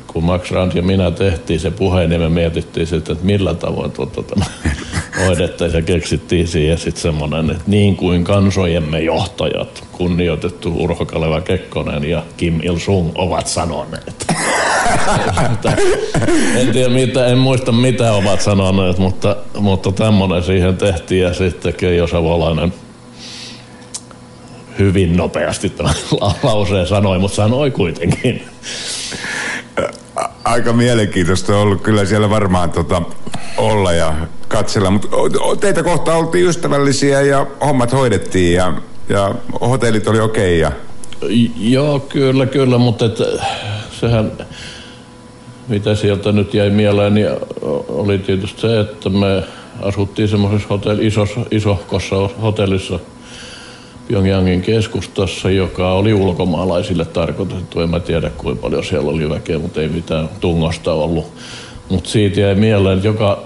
[0.08, 3.92] kun Max Rand ja minä tehtiin se puhe, niin me mietittiin sitten, että millä tavoin
[3.92, 4.46] tuota, tämä
[5.26, 12.04] hoidettaisiin ja keksittiin siihen sitten semmoinen, että niin kuin kansojemme johtajat, kunnioitettu Urho Kaleva Kekkonen
[12.04, 14.26] ja Kim Il-sung ovat sanoneet.
[16.56, 21.74] en tiedä mitä, en muista mitä ovat sanoneet, mutta, mutta tämmöinen siihen tehtiin ja sitten
[21.74, 22.74] Keijo Savolainen
[24.80, 25.96] hyvin nopeasti tämän
[26.44, 28.44] lauseen sanoi, mutta sanoi kuitenkin.
[30.44, 33.02] Aika mielenkiintoista on ollut kyllä siellä varmaan tota,
[33.58, 34.14] olla ja
[34.48, 35.08] katsella, mutta
[35.60, 38.74] teitä kohta oltiin ystävällisiä ja hommat hoidettiin ja,
[39.10, 40.64] ja hotellit oli okei.
[40.64, 40.84] Okay ja...
[41.58, 43.18] Joo, kyllä, kyllä, mutta et,
[44.00, 44.32] sehän
[45.68, 47.28] mitä sieltä nyt jäi mieleen, niin
[47.88, 49.44] oli tietysti se, että me
[49.82, 53.00] asuttiin semmoisessa hotelli, isossa, isohkossa hotellissa
[54.08, 57.82] Pyongyangin keskustassa, joka oli ulkomaalaisille tarkoitettu.
[57.82, 61.26] En mä tiedä kuinka paljon siellä oli väkeä, mutta ei mitään tungosta ollut.
[61.90, 63.44] Mutta siitä jäi mieleen, että joka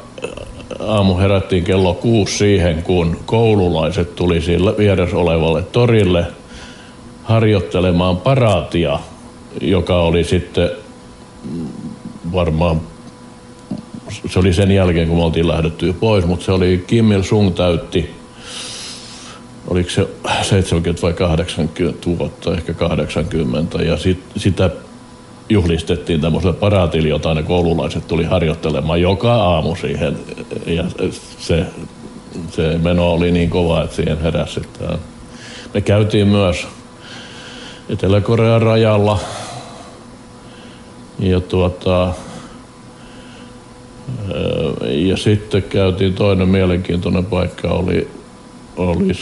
[0.79, 6.25] aamu herättiin kello kuusi siihen, kun koululaiset tuli sille vieressä olevalle torille
[7.23, 8.99] harjoittelemaan paraatia,
[9.61, 10.69] joka oli sitten
[12.33, 12.81] varmaan
[14.29, 18.15] se oli sen jälkeen, kun me oltiin lähdetty pois, mutta se oli Kim Il-sung täytti,
[19.67, 20.07] oliko se
[20.41, 24.69] 70 vai 80 vuotta, ehkä 80, ja sit, sitä
[25.49, 30.17] juhlistettiin tämmöisellä paraatilla, jota ne koululaiset tuli harjoittelemaan joka aamu siihen,
[30.65, 30.83] ja
[31.39, 31.65] se,
[32.51, 34.61] se meno oli niin kova, että siihen heräsi.
[35.73, 36.67] Me käytiin myös
[37.89, 39.19] Etelä-Korean rajalla
[41.19, 42.13] ja tuota,
[44.81, 48.07] ja sitten käytiin toinen mielenkiintoinen paikka, oli,
[48.77, 49.13] oli,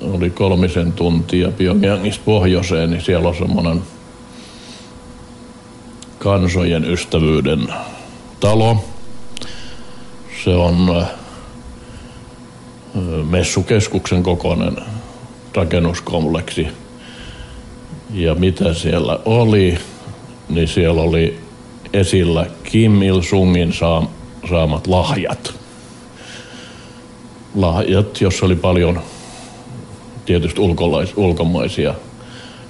[0.00, 3.82] oli kolmisen tuntia Pyongyangista pohjoiseen, niin siellä on semmoinen
[6.18, 7.68] kansojen ystävyyden
[8.40, 8.84] talo.
[10.44, 11.06] Se on
[13.30, 14.76] messukeskuksen kokoinen
[15.54, 16.68] rakennuskompleksi.
[18.14, 19.78] Ja mitä siellä oli,
[20.50, 21.38] niin siellä oli
[21.92, 23.72] esillä Kim Il-sungin
[24.48, 25.54] saamat lahjat.
[27.54, 29.00] Lahjat, jossa oli paljon
[30.26, 31.94] tietysti ulkolais, ulkomaisia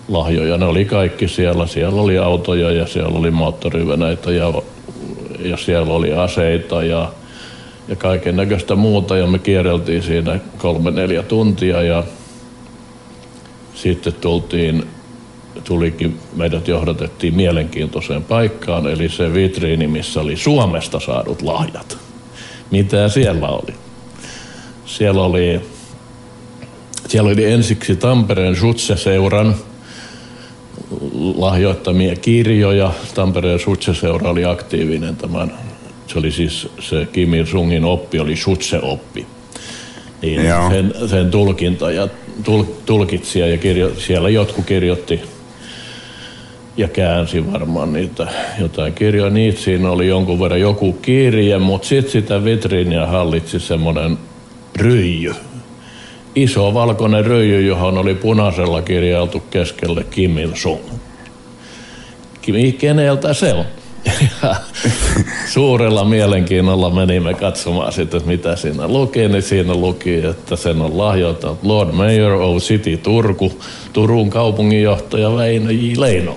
[0.08, 0.56] lahjoja.
[0.56, 1.66] Ne oli kaikki siellä.
[1.66, 4.52] Siellä oli autoja ja siellä oli moottoriveneitä ja,
[5.38, 7.12] ja siellä oli aseita ja,
[7.88, 9.16] ja kaiken näköistä muuta.
[9.16, 12.04] Ja me kierreltiin siinä kolme neljä tuntia ja
[13.74, 14.86] sitten tultiin,
[15.64, 21.98] tulikin, meidät johdatettiin mielenkiintoiseen paikkaan, eli se vitriini, missä oli Suomesta saadut lahjat.
[22.70, 23.74] Mitä siellä oli?
[24.86, 25.60] Siellä oli,
[27.08, 29.54] siellä oli ensiksi Tampereen Sutse-seuran
[31.36, 32.92] lahjoittamia kirjoja.
[33.14, 35.52] Tampereen Sutse-seura oli aktiivinen tämän,
[36.06, 39.26] se oli siis se Kim Il-sungin oppi, oli Sutse-oppi.
[40.22, 42.08] Niin sen, sen tulkinta ja
[42.44, 45.20] tul, tulkitsija ja kirjo, siellä jotkut kirjoitti
[46.80, 48.26] ja käänsi varmaan niitä
[48.60, 49.30] jotain kirjoja.
[49.30, 54.18] Niitä siinä oli jonkun verran joku kirje, mutta sitten sitä vitriiniä hallitsi semmoinen
[54.76, 55.34] ryijy.
[56.34, 60.80] Iso valkoinen ryijy, johon oli punaisella kirjailtu keskelle Kim Il-sung.
[62.78, 63.64] Keneltä se on?
[64.42, 64.56] Ja
[65.52, 71.58] suurella mielenkiinnolla menimme katsomaan että mitä siinä luki, niin siinä luki, että sen on lahjoittanut
[71.62, 73.52] Lord Mayor of City Turku,
[73.92, 76.00] Turun kaupunginjohtaja Väinö J.
[76.00, 76.36] Leino.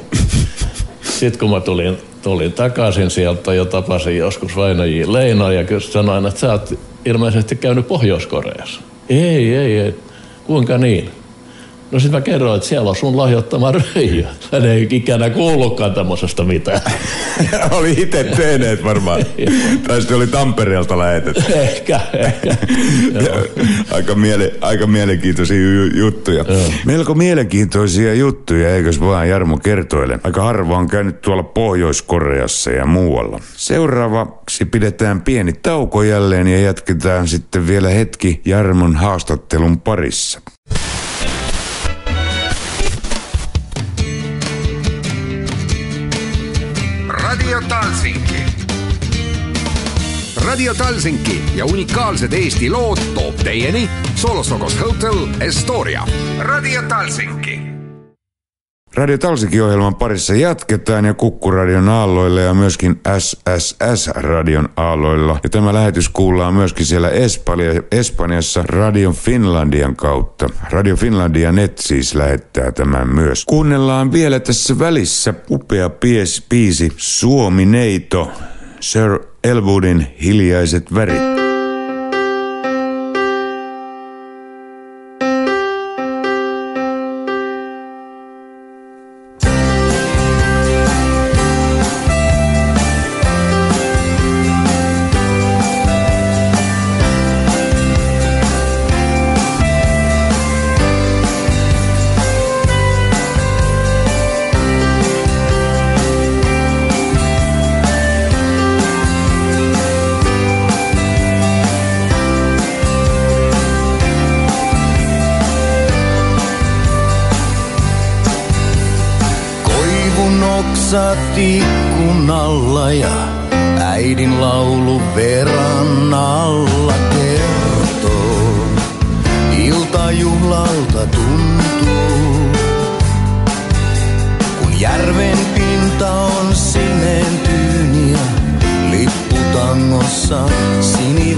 [1.19, 5.03] Sitten kun mä tulin, tulin takaisin sieltä ja tapasin joskus Väinö J.
[5.07, 6.73] Leino ja sanoin, että sä oot
[7.05, 8.81] ilmeisesti käynyt Pohjois-Koreassa.
[9.09, 9.95] Ei, ei, ei.
[10.43, 11.09] Kuinka niin?
[11.93, 14.25] No sitten mä kerroin, että siellä on sun lahjoittama röijy.
[14.51, 16.81] Hän ei ikänä kuullutkaan tämmöisestä mitään.
[17.77, 19.25] oli itse teeneet varmaan.
[19.87, 21.43] tai sitten oli Tampereelta lähetetty.
[21.53, 22.55] ehkä, ehkä.
[23.91, 25.57] aika, miele, aika mielenkiintoisia
[25.95, 26.45] juttuja.
[26.47, 26.71] Joo.
[26.85, 30.19] Melko mielenkiintoisia juttuja, eikös vaan Jarmo kertoile.
[30.23, 33.39] Aika harva on käynyt tuolla Pohjois-Koreassa ja muualla.
[33.55, 40.41] Seuraavaksi pidetään pieni tauko jälleen ja jatketaan sitten vielä hetki Jarmon haastattelun parissa.
[47.53, 48.43] Radio Talsinki.
[50.45, 56.07] Radio Talsinki ja unikaalsed Eesti lood toob teieni Solosokos Hotel Estoria.
[56.39, 57.62] Radio Talsinki.
[58.95, 65.39] Radio Talsinki-ohjelman parissa jatketaan ja Kukkuradion aalloilla ja myöskin SSS-radion aalloilla.
[65.43, 70.49] Ja tämä lähetys kuullaan myöskin siellä Espanja, Espanjassa Radio Finlandian kautta.
[70.69, 73.45] Radio Finlandia Net siis lähettää tämän myös.
[73.45, 78.31] Kuunnellaan vielä tässä välissä upea pies, biisi Suomi Neito,
[78.79, 81.32] Sir Elwoodin hiljaiset värit.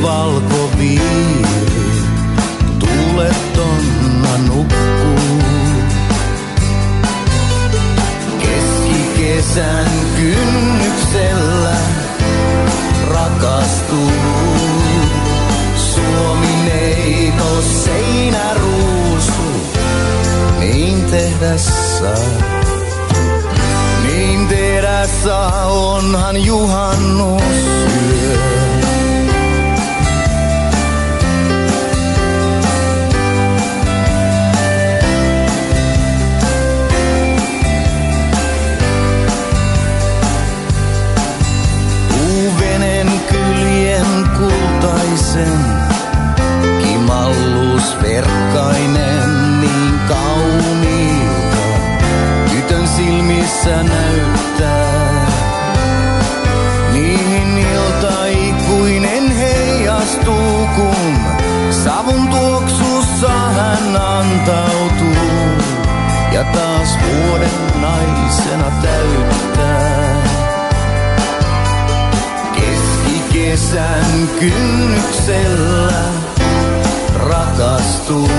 [0.01, 1.45] valkoviiri,
[2.79, 5.43] tuulet tonna nukkuu.
[8.39, 11.75] Keskikesän kynnyksellä
[13.07, 14.11] rakastuu.
[15.75, 19.41] Suomi neito seinäruusu,
[20.59, 22.55] niin tehdä saa.
[24.03, 27.43] Niin tehdä saa, onhan juhannus
[28.21, 28.74] yö.
[42.75, 45.59] kenen kyljen kultaisen.
[46.83, 51.65] Kimallus verkkainen niin kauniilta,
[52.49, 55.25] tytön silmissä näyttää.
[56.93, 61.17] Niihin ilta ikuinen heijastuu, kun
[61.83, 65.15] savun tuoksussa hän antautuu.
[66.31, 70.24] Ja taas vuoden naisena täyttää.
[73.55, 75.93] Keskikesän kynnyksellä
[77.13, 78.29] rakastuu.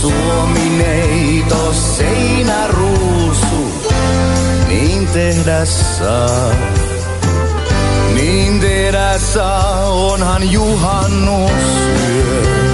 [0.00, 3.72] Suomineito seinäruusu,
[4.68, 6.50] niin tehdä saa.
[8.14, 12.67] Niin tehdä saa, onhan juhannusyö.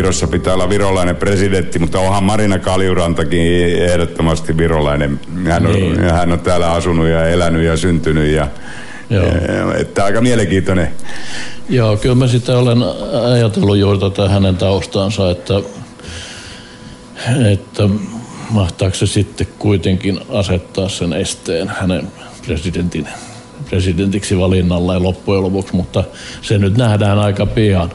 [0.00, 3.40] Virossa pitää olla virolainen presidentti, mutta onhan Marina Kaljurantakin
[3.82, 5.20] ehdottomasti virolainen.
[5.44, 6.00] Hän on, Niin.
[6.00, 8.32] hän on täällä asunut ja elänyt ja syntynyt.
[8.32, 8.48] Ja,
[9.10, 9.24] Joo.
[9.78, 10.88] että aika mielenkiintoinen.
[11.68, 12.78] Joo, kyllä mä sitä olen
[13.32, 15.54] ajatellut juuri tätä hänen taustansa, että,
[17.52, 17.82] että
[18.50, 22.08] mahtaako se sitten kuitenkin asettaa sen esteen hänen
[22.46, 23.08] presidentin,
[23.70, 26.04] presidentiksi valinnalle loppujen lopuksi, mutta
[26.42, 27.90] se nyt nähdään aika pian.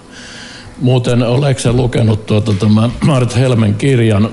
[0.82, 4.30] Muuten oletko sä lukenut tuota, tämän Mart Helmen kirjan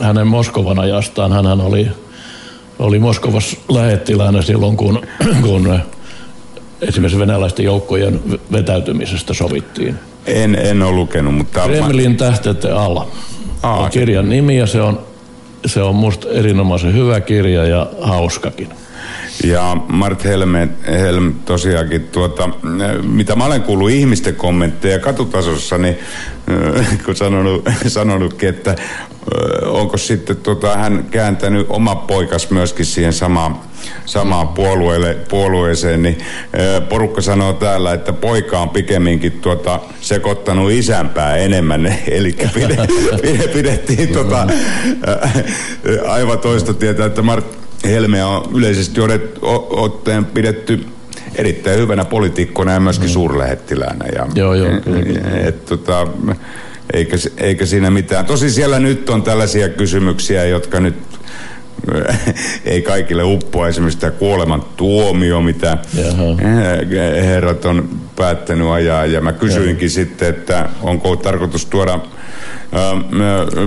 [0.00, 1.32] hänen Moskovan ajastaan?
[1.32, 1.88] Hän oli,
[2.78, 5.02] oli Moskovassa lähettiläänä silloin, kun,
[5.42, 5.78] kun
[6.80, 8.20] esimerkiksi venäläisten joukkojen
[8.52, 9.98] vetäytymisestä sovittiin.
[10.26, 11.60] En, en ole lukenut, mutta...
[11.60, 13.08] Kremlin tähtete alla
[13.62, 15.00] Aa, kirjan nimi ja se on,
[15.66, 18.68] se on musta erinomaisen hyvä kirja ja hauskakin.
[19.44, 22.50] Ja Mart Helme, Helm tosiaankin, tuota,
[23.02, 25.98] mitä mä olen kuullut ihmisten kommentteja katutasossa, niin
[26.78, 33.12] äh, kun sanonut, sanonutkin, että äh, onko sitten tota, hän kääntänyt oma poikas myöskin siihen
[33.12, 33.56] samaan,
[34.04, 41.36] samaan puolueelle, puolueeseen, niin äh, porukka sanoo täällä, että poika on pikemminkin tuota, sekoittanut isänpää
[41.36, 42.36] enemmän, eli
[43.54, 44.46] pidettiin tota,
[45.08, 45.32] äh,
[46.12, 50.86] aivan toista tietää, että Mart Helmeä on yleisesti odet- o- otteen pidetty
[51.34, 54.04] erittäin hyvänä poliitikkona ja myöskin suurlähettiläänä.
[54.14, 55.38] Ja, Joo, joo, kyllä, kyllä.
[55.44, 56.06] Et, tota,
[56.92, 58.26] eikä, eikä siinä mitään.
[58.26, 60.94] Tosi siellä nyt on tällaisia kysymyksiä, jotka nyt
[62.64, 66.36] ei kaikille uppoa esimerkiksi tämä kuoleman tuomio, mitä Jaha.
[67.24, 69.06] herrat on päättänyt ajaa.
[69.06, 72.00] Ja mä kysyinkin sitten, että onko tarkoitus tuoda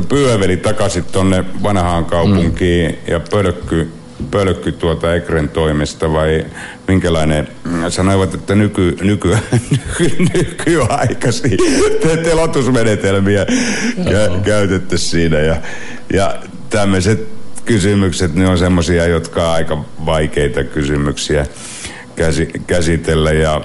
[0.09, 3.13] pyöveli takaisin tonne vanhaan kaupunkiin mm.
[3.13, 3.91] ja pölkky,
[4.31, 6.45] pölkky tuota Ekren toimesta vai
[6.87, 7.47] minkälainen,
[7.89, 11.57] sanoivat, että nyky, nyky, nyky, nykyaikaisia
[12.01, 13.45] te- telotusmenetelmiä
[14.09, 15.39] kä, käytetty siinä.
[15.39, 15.55] Ja,
[16.13, 16.35] ja
[16.69, 17.27] tämmöiset
[17.65, 21.45] kysymykset, ne on semmoisia, jotka on aika vaikeita kysymyksiä
[22.15, 23.31] käsi, käsitellä.
[23.31, 23.61] Ja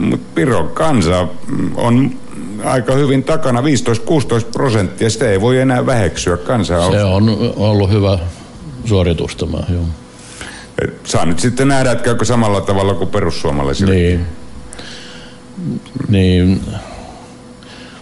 [0.00, 1.28] mutta Viron kansa
[1.74, 2.10] on
[2.64, 3.64] aika hyvin takana, 15-16
[4.52, 6.36] prosenttia, sitä ei voi enää väheksyä.
[6.36, 8.18] Kansa on, Se on ollut hyvä
[8.86, 9.84] suoritus tämä, joo.
[11.04, 13.94] saa nyt sitten nähdä, että käykö samalla tavalla kuin perussuomalaisille.
[13.94, 14.26] Niin,
[16.08, 16.60] niin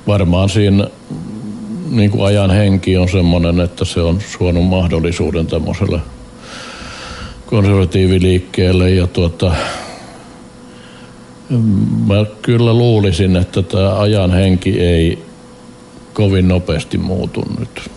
[0.07, 0.87] varmaan siinä
[1.91, 6.01] niin kuin ajan henki on semmoinen, että se on suonut mahdollisuuden tämmöiselle
[7.47, 9.55] konservatiiviliikkeelle ja tuota,
[12.07, 15.25] Mä kyllä luulisin, että tämä ajan henki ei
[16.13, 17.91] kovin nopeasti muutu nyt.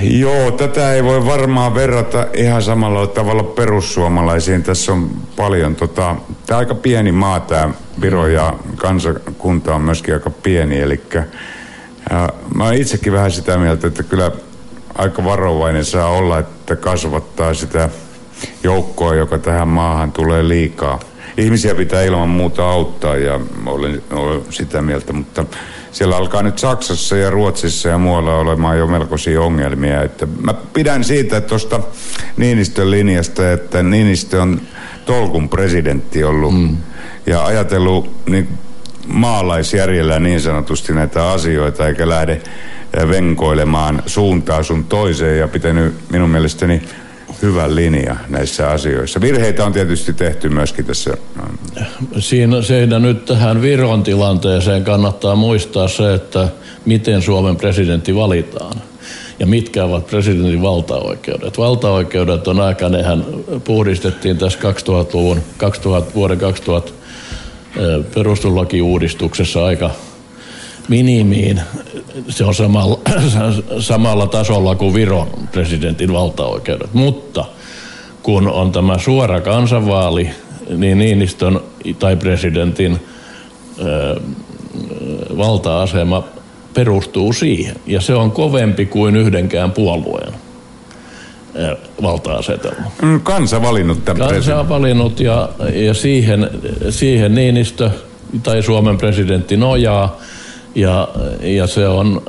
[0.00, 4.62] Joo, tätä ei voi varmaan verrata ihan samalla tavalla perussuomalaisiin.
[4.62, 6.16] Tässä on paljon, tota,
[6.46, 10.80] tämä aika pieni maa tämä Viro ja kansakunta on myöskin aika pieni.
[10.80, 11.00] Eli
[12.54, 14.30] mä oon itsekin vähän sitä mieltä, että kyllä
[14.94, 17.88] aika varovainen saa olla, että kasvattaa sitä
[18.62, 21.00] joukkoa, joka tähän maahan tulee liikaa.
[21.36, 25.44] Ihmisiä pitää ilman muuta auttaa ja olen, olen sitä mieltä, mutta
[25.92, 30.02] siellä alkaa nyt Saksassa ja Ruotsissa ja muualla olemaan jo melkoisia ongelmia.
[30.02, 31.80] Että mä pidän siitä tuosta
[32.36, 34.60] Niinistön linjasta, että Niinistö on
[35.06, 36.76] tolkun presidentti ollut mm.
[37.26, 38.48] ja ajatellut niin
[39.06, 42.42] maalaisjärjellä niin sanotusti näitä asioita eikä lähde
[43.08, 46.82] venkoilemaan suuntaa sun toiseen ja pitänyt minun mielestäni
[47.42, 49.20] hyvä linja näissä asioissa.
[49.20, 51.16] Virheitä on tietysti tehty myöskin tässä.
[52.18, 56.48] Siinä, siinä nyt tähän Viron tilanteeseen kannattaa muistaa se, että
[56.84, 58.82] miten Suomen presidentti valitaan
[59.38, 61.58] ja mitkä ovat presidentin valtaoikeudet.
[61.58, 63.24] Valtaoikeudet on aika, nehän
[63.64, 66.92] puhdistettiin tässä 2000-luvun, 2000, vuoden 2000
[68.14, 69.90] perustuslakiuudistuksessa aika
[70.88, 71.60] minimiin.
[72.28, 73.00] Se on samalla,
[73.80, 76.94] samalla tasolla kuin Viron presidentin valtaoikeudet.
[76.94, 77.44] Mutta
[78.22, 80.30] kun on tämä suora kansanvaali,
[80.76, 81.60] niin Niinistön
[81.98, 83.00] tai presidentin
[83.78, 84.20] ö,
[85.36, 86.24] valta-asema
[86.74, 87.76] perustuu siihen.
[87.86, 90.32] Ja se on kovempi kuin yhdenkään puolueen
[92.02, 92.90] valta-asetelma.
[93.02, 96.50] Mm, kansa valinnut tämän Kansa on valinnut ja, ja siihen,
[96.90, 97.90] siihen Niinistö
[98.42, 100.18] tai Suomen presidentti nojaa.
[100.74, 101.08] Ja,
[101.40, 102.22] ja se on,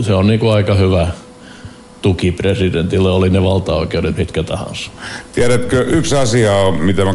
[0.00, 1.08] se on niin kuin aika hyvä
[2.02, 4.90] tuki presidentille, oli ne valtaoikeudet mitkä tahansa.
[5.32, 7.14] Tiedätkö, yksi asia on, mitä mä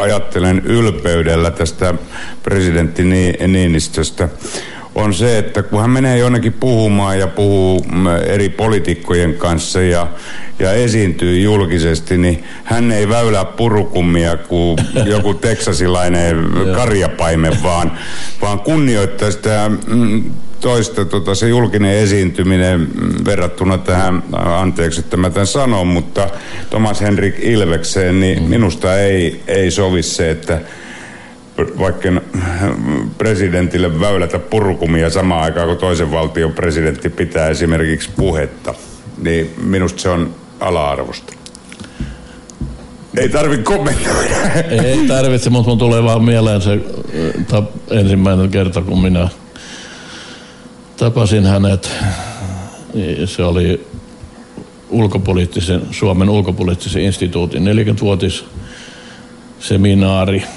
[0.00, 1.94] ajattelen ylpeydellä tästä
[2.42, 3.04] presidentti
[3.48, 4.28] Niinistöstä,
[4.94, 10.06] on se, että kun hän menee jonnekin puhumaan ja puhuu mm, eri poliitikkojen kanssa ja,
[10.58, 14.78] ja esiintyy julkisesti, niin hän ei väylää purukummia kuin
[15.14, 16.36] joku teksasilainen
[16.74, 17.92] karjapaimen, vaan,
[18.42, 20.24] vaan kunnioittaa sitä mm,
[20.60, 26.28] toista tota, se julkinen esiintyminen mm, verrattuna tähän, anteeksi, että mä tämän sanon, mutta
[26.70, 30.60] Thomas Henrik Ilvekseen, niin minusta ei, ei sovi se, että
[31.78, 32.08] vaikka
[33.18, 38.74] presidentille väylätä purkumia samaan aikaan, kun toisen valtion presidentti pitää esimerkiksi puhetta,
[39.22, 41.32] niin minusta se on ala-arvosta.
[43.16, 44.34] Ei tarvitse kommentoida.
[44.70, 46.80] Ei tarvitse, mutta mun tulee vaan mieleen se
[47.90, 49.28] ensimmäinen kerta, kun minä
[50.96, 51.90] tapasin hänet.
[53.24, 53.86] Se oli
[54.90, 58.44] ulkopoliittisen, Suomen ulkopoliittisen instituutin 40-vuotis
[59.58, 60.42] seminaari–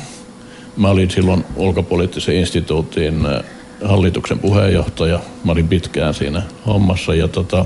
[0.79, 3.43] Mä olin silloin ulkopoliittisen instituutin äh,
[3.85, 5.19] hallituksen puheenjohtaja.
[5.43, 7.65] Mä olin pitkään siinä hommassa ja, tota,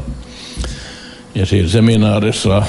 [1.36, 2.64] ja siinä seminaarissa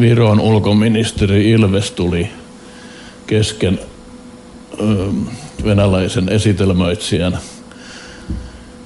[0.00, 2.30] Viron ulkoministeri Ilves tuli
[3.26, 3.80] kesken
[5.64, 7.38] venäläisen esitelmöitsijän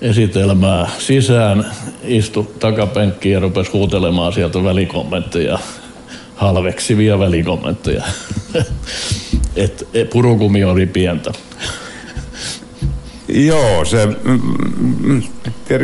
[0.00, 1.72] esitelmää sisään,
[2.04, 5.58] istu takapenkkiin ja rupesi huutelemaan sieltä välikommentteja,
[6.36, 8.04] halveksivia välikommentteja.
[9.56, 11.32] että purukumi oli pientä.
[13.28, 14.40] Joo, se mm,
[15.00, 15.22] mm,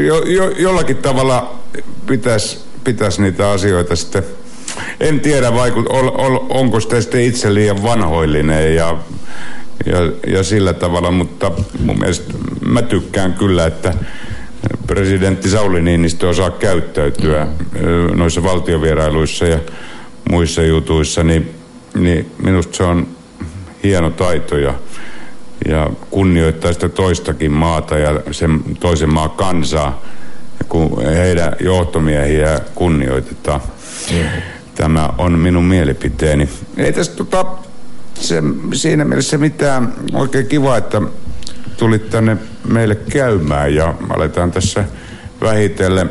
[0.07, 1.61] jo, jo, jollakin tavalla
[2.07, 4.23] pitäisi pitäis niitä asioita sitten,
[5.01, 8.99] en tiedä vaikut, ol, ol, onko sitä sitten itse liian vanhoillinen ja,
[9.87, 12.35] ja, ja sillä tavalla, mutta mun mielestä
[12.67, 13.95] mä tykkään kyllä, että
[14.87, 18.19] presidentti Sauli Niinistö osaa käyttäytyä mm.
[18.19, 19.59] noissa valtiovierailuissa ja
[20.31, 21.51] muissa jutuissa, niin,
[21.95, 23.07] niin minusta se on
[23.85, 24.75] hieno taito ja,
[25.69, 30.03] ja kunnioittaa sitä toistakin maata ja sen toisen maan kansaa,
[30.69, 33.61] kun heidän johtomiehiä kunnioitetaan.
[34.13, 34.27] Mm.
[34.75, 36.49] Tämä on minun mielipiteeni.
[36.77, 37.47] Ei tässä tota,
[38.15, 38.43] se,
[38.75, 41.03] siinä mielessä mitään oikein kiva, että
[41.77, 42.37] tulit tänne
[42.69, 44.85] meille käymään ja aletaan tässä
[45.41, 46.11] vähitellen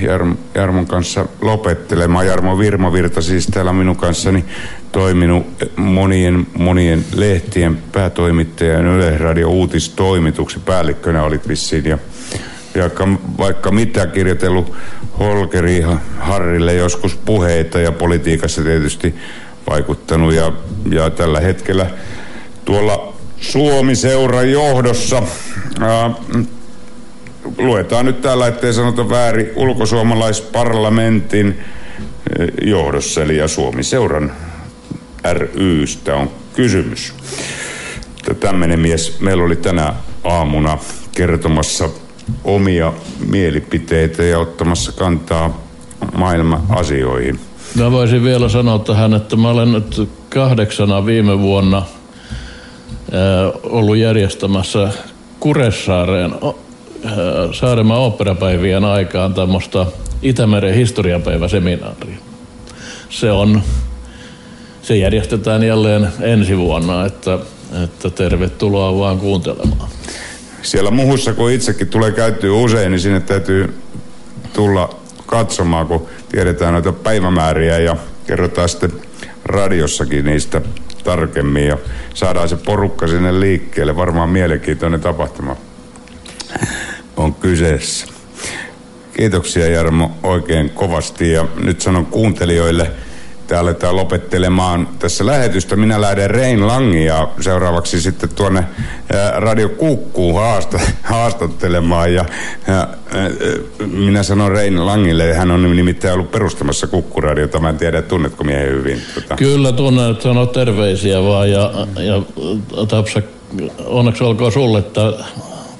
[0.00, 2.26] Jarmo, Jarmon kanssa lopettelemaan.
[2.26, 4.44] Jarmo Virmavirta siis täällä minun kanssani
[4.92, 5.46] toiminut
[5.76, 11.98] monien, monien lehtien päätoimittajan Yleisradio uutistoimituksen päällikkönä olit vissiin ja,
[12.74, 12.90] ja
[13.38, 14.72] vaikka mitä kirjoitellut
[15.18, 15.84] Holkeri
[16.18, 19.14] Harrille joskus puheita ja politiikassa tietysti
[19.70, 20.52] vaikuttanut ja,
[20.90, 21.90] ja tällä hetkellä
[22.64, 25.22] tuolla Suomi-seuran johdossa
[25.80, 26.10] ää,
[27.58, 31.58] luetaan nyt täällä, ettei sanota väärin, ulkosuomalaisparlamentin
[32.62, 34.32] johdossa, eli ja Suomi-seuran
[35.54, 37.14] rystä on kysymys.
[38.40, 39.94] Tämmöinen mies meillä oli tänä
[40.24, 40.78] aamuna
[41.16, 41.88] kertomassa
[42.44, 42.92] omia
[43.28, 45.60] mielipiteitä ja ottamassa kantaa
[46.14, 47.40] maailman asioihin.
[47.74, 51.82] Mä voisin vielä sanoa tähän, että mä olen nyt kahdeksana viime vuonna
[53.12, 54.88] ää, ollut järjestämässä
[55.40, 57.12] Kuressaareen ää,
[57.52, 59.86] Saaremaan oopperapäivien aikaan tämmöistä
[60.22, 62.16] Itämeren historiapäiväseminaaria.
[63.10, 63.62] Se on,
[64.82, 67.38] se järjestetään jälleen ensi vuonna, että,
[67.84, 69.88] että tervetuloa vaan kuuntelemaan.
[70.62, 73.74] Siellä muhussa, kun itsekin tulee käyttyä usein, niin sinne täytyy
[74.52, 77.96] tulla katsomaan, kun tiedetään noita päivämääriä ja
[78.26, 78.92] kerrotaan sitten
[79.44, 80.60] radiossakin niistä
[81.04, 81.78] tarkemmin ja
[82.14, 83.96] saadaan se porukka sinne liikkeelle.
[83.96, 85.56] Varmaan mielenkiintoinen tapahtuma
[87.16, 88.06] on kyseessä.
[89.16, 92.90] Kiitoksia Jarmo oikein kovasti ja nyt sanon kuuntelijoille–
[93.50, 95.76] sitten aletaan lopettelemaan tässä lähetystä.
[95.76, 98.64] Minä lähden Rein Langin ja seuraavaksi sitten tuonne
[99.36, 99.70] Radio
[100.34, 102.14] haasta, haastattelemaan.
[102.14, 102.24] Ja,
[102.68, 102.88] ja,
[103.86, 107.60] minä sanon Rein Langille, hän on nimittäin ollut perustamassa Kukkuradiota.
[107.60, 109.02] Mä en tiedä, tunnetko miehen hyvin.
[109.14, 109.36] Tota.
[109.36, 112.22] Kyllä tunnen, että sano terveisiä vaan ja, ja
[112.88, 113.22] Tapsa,
[113.84, 115.12] onneksi olkoon sulle, että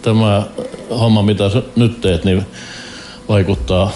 [0.03, 0.43] tämä
[0.91, 2.47] homma, mitä sä nyt teet, niin
[3.29, 3.93] vaikuttaa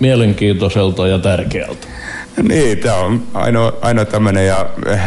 [0.00, 1.91] mielenkiintoiselta ja tärkeältä.
[2.42, 4.98] Niin, tämä on ainoa, ainoa tämmöinen ja eh,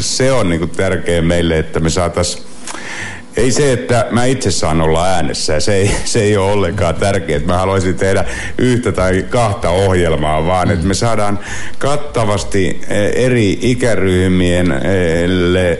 [0.00, 2.47] se on niinku tärkeä meille, että me saataisiin
[3.38, 7.40] ei se, että mä itse saan olla äänessä, se ei, se ei ole ollenkaan tärkeää.
[7.40, 8.24] Mä haluaisin tehdä
[8.58, 11.38] yhtä tai kahta ohjelmaa, vaan että me saadaan
[11.78, 14.74] kattavasti eh, eri ikäryhmien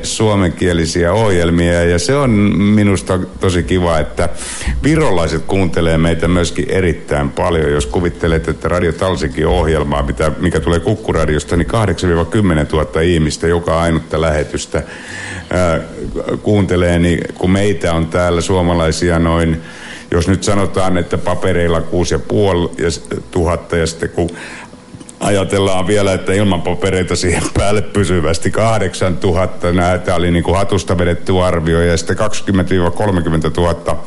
[0.02, 1.84] suomenkielisiä ohjelmia.
[1.84, 4.28] Ja se on minusta tosi kiva, että
[4.82, 7.72] virolaiset kuuntelee meitä myöskin erittäin paljon.
[7.72, 10.09] Jos kuvittelet, että Radio Talsikin ohjelmaa,
[10.40, 11.70] mikä tulee Kukkuradiosta, niin 8-10
[12.72, 14.82] 000 ihmistä joka ainutta lähetystä
[16.42, 19.62] kuuntelee, niin kun meitä on täällä suomalaisia noin,
[20.11, 21.84] jos nyt sanotaan, että papereilla 6,5
[23.30, 24.30] tuhatta ja sitten kun
[25.20, 29.72] ajatellaan vielä, että ilman papereita siihen päälle pysyvästi 8000.
[29.72, 32.20] Näitä oli niin kuin hatusta vedetty arvio ja sitten 20-30
[33.57, 34.05] 000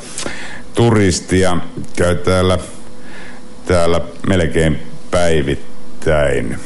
[0.76, 1.58] turistia
[1.96, 2.58] käy täällä,
[3.66, 4.80] täällä melkein
[5.12, 6.58] päivittäin.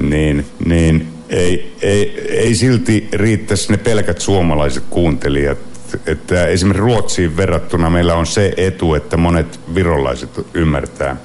[0.00, 5.58] Niin, niin ei, ei, ei silti riittäisi ne pelkät suomalaiset kuuntelijat.
[6.06, 11.16] Että esimerkiksi Ruotsiin verrattuna meillä on se etu, että monet virolaiset ymmärtää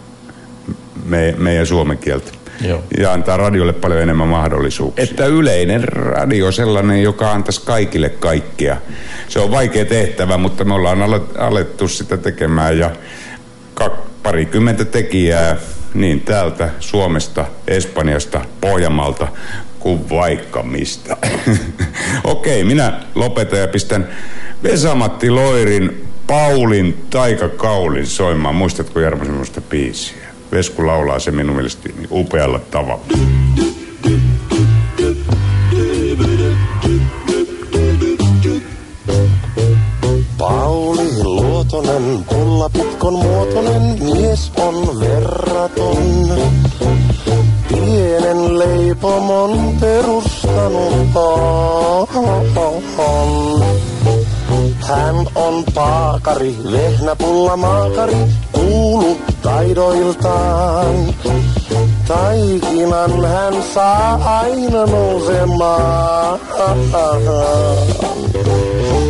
[1.05, 2.31] me, meidän suomen kieltä.
[2.61, 2.83] Joo.
[2.97, 5.03] Ja antaa radiolle paljon enemmän mahdollisuuksia.
[5.03, 8.77] Että yleinen radio sellainen, joka antaisi kaikille kaikkea.
[9.27, 11.03] Se on vaikea tehtävä, mutta me ollaan
[11.37, 12.91] alettu sitä tekemään ja
[14.23, 15.57] parikymmentä tekijää
[15.93, 19.27] niin täältä Suomesta, Espanjasta, Pohjanmaalta
[19.79, 21.17] kuin vaikka mistä.
[22.23, 24.07] Okei, minä lopetan ja pistän
[24.63, 28.55] Vesamatti Loirin Paulin taikakaulin soimaan.
[28.55, 30.27] Muistatko Jarmo semmoista biisiä?
[30.51, 33.05] Vesku laulaa se minun mielestäni upealla tavalla.
[40.37, 45.97] Pauli Luotonen, pulla pitkon muotonen, mies on verraton
[47.69, 51.15] pienen leipomon perustanut
[52.97, 53.72] on.
[54.87, 58.17] Hän on paakari, vehnäpulla maakari,
[58.51, 60.95] kuulu taidoiltaan.
[62.07, 66.39] Taikinan hän saa aina nousemaan.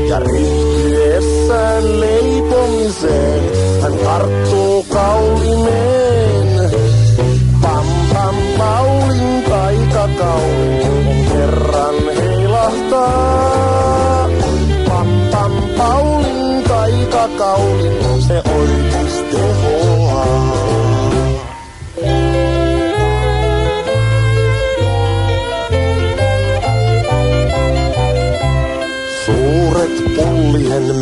[0.09, 3.43] Ja ryhtyessään leipomiseen
[3.81, 6.32] hän tarttuu kaulimeen.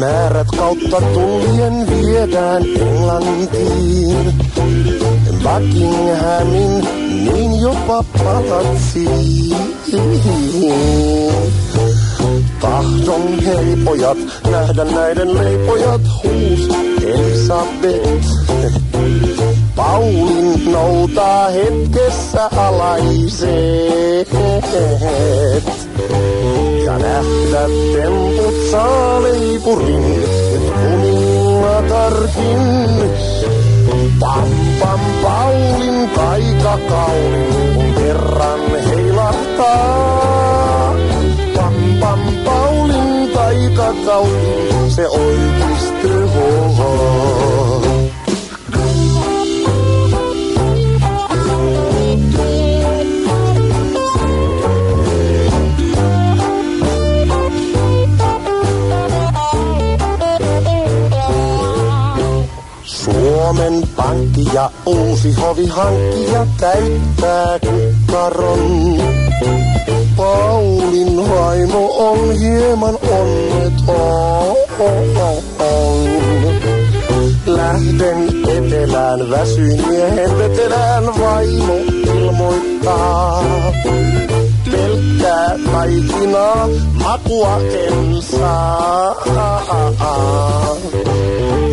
[0.02, 4.34] Määrät kautta tullien viedään Englantiin.
[5.44, 6.88] Buckinghamin,
[7.24, 9.56] niin jopa palatsiin.
[12.60, 14.18] Tahdon hei pojat,
[14.52, 18.28] nähdä näiden leipojat, huus Elisabeth.
[19.76, 24.30] Paulin noutaa hetkessä alaiset.
[26.86, 32.62] Ja nähdä temput saa leipurin, nyt kuningatarkin.
[34.20, 34.50] Pam
[34.80, 40.81] pam Paulin taikakaulin, kun kerran heilahtaa.
[43.72, 46.28] Aikakaudin se oikeistyy
[62.84, 68.98] Suomen pankki ja uusi hovihankkija täyttää kukkaron.
[70.18, 72.98] Paulin vaimo on hieman
[77.46, 81.76] Lähden etelään, väsyin miehen vetelään, vaimo
[82.16, 83.44] ilmoittaa.
[84.72, 89.16] Pelkkää taikinaa, makua en saa.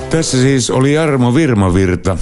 [0.10, 2.18] Tässä siis oli Jarmo Virmavirta.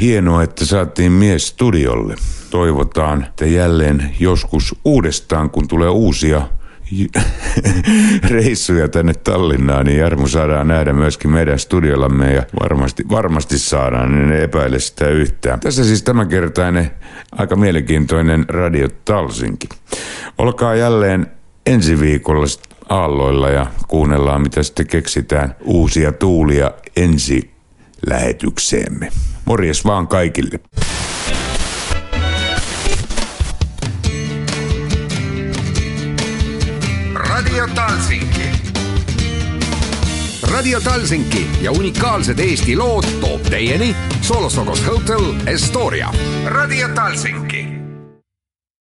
[0.00, 2.14] Hienoa, että saatiin mies studiolle.
[2.52, 6.42] Toivotaan, että jälleen joskus uudestaan, kun tulee uusia
[8.30, 14.32] reissuja tänne Tallinnaan, niin Jarmo saadaan nähdä myöskin meidän studiollamme ja varmasti, varmasti saadaan, niin
[14.32, 15.60] en epäile sitä yhtään.
[15.60, 16.90] Tässä siis tämänkertainen
[17.32, 19.68] aika mielenkiintoinen Radio Talsinki.
[20.38, 21.26] Olkaa jälleen
[21.66, 22.46] ensi viikolla
[22.88, 27.50] aalloilla ja kuunnellaan, mitä sitten keksitään uusia tuulia ensi
[28.06, 29.08] lähetykseemme.
[29.44, 30.60] Morjes vaan kaikille.
[37.52, 38.42] Radio Talsinki.
[40.42, 46.12] Radio Talsinki ja unikaalsed Eesti lood toob teieni Solostokos Hotel Estoria.
[46.46, 47.71] Radio Talsinki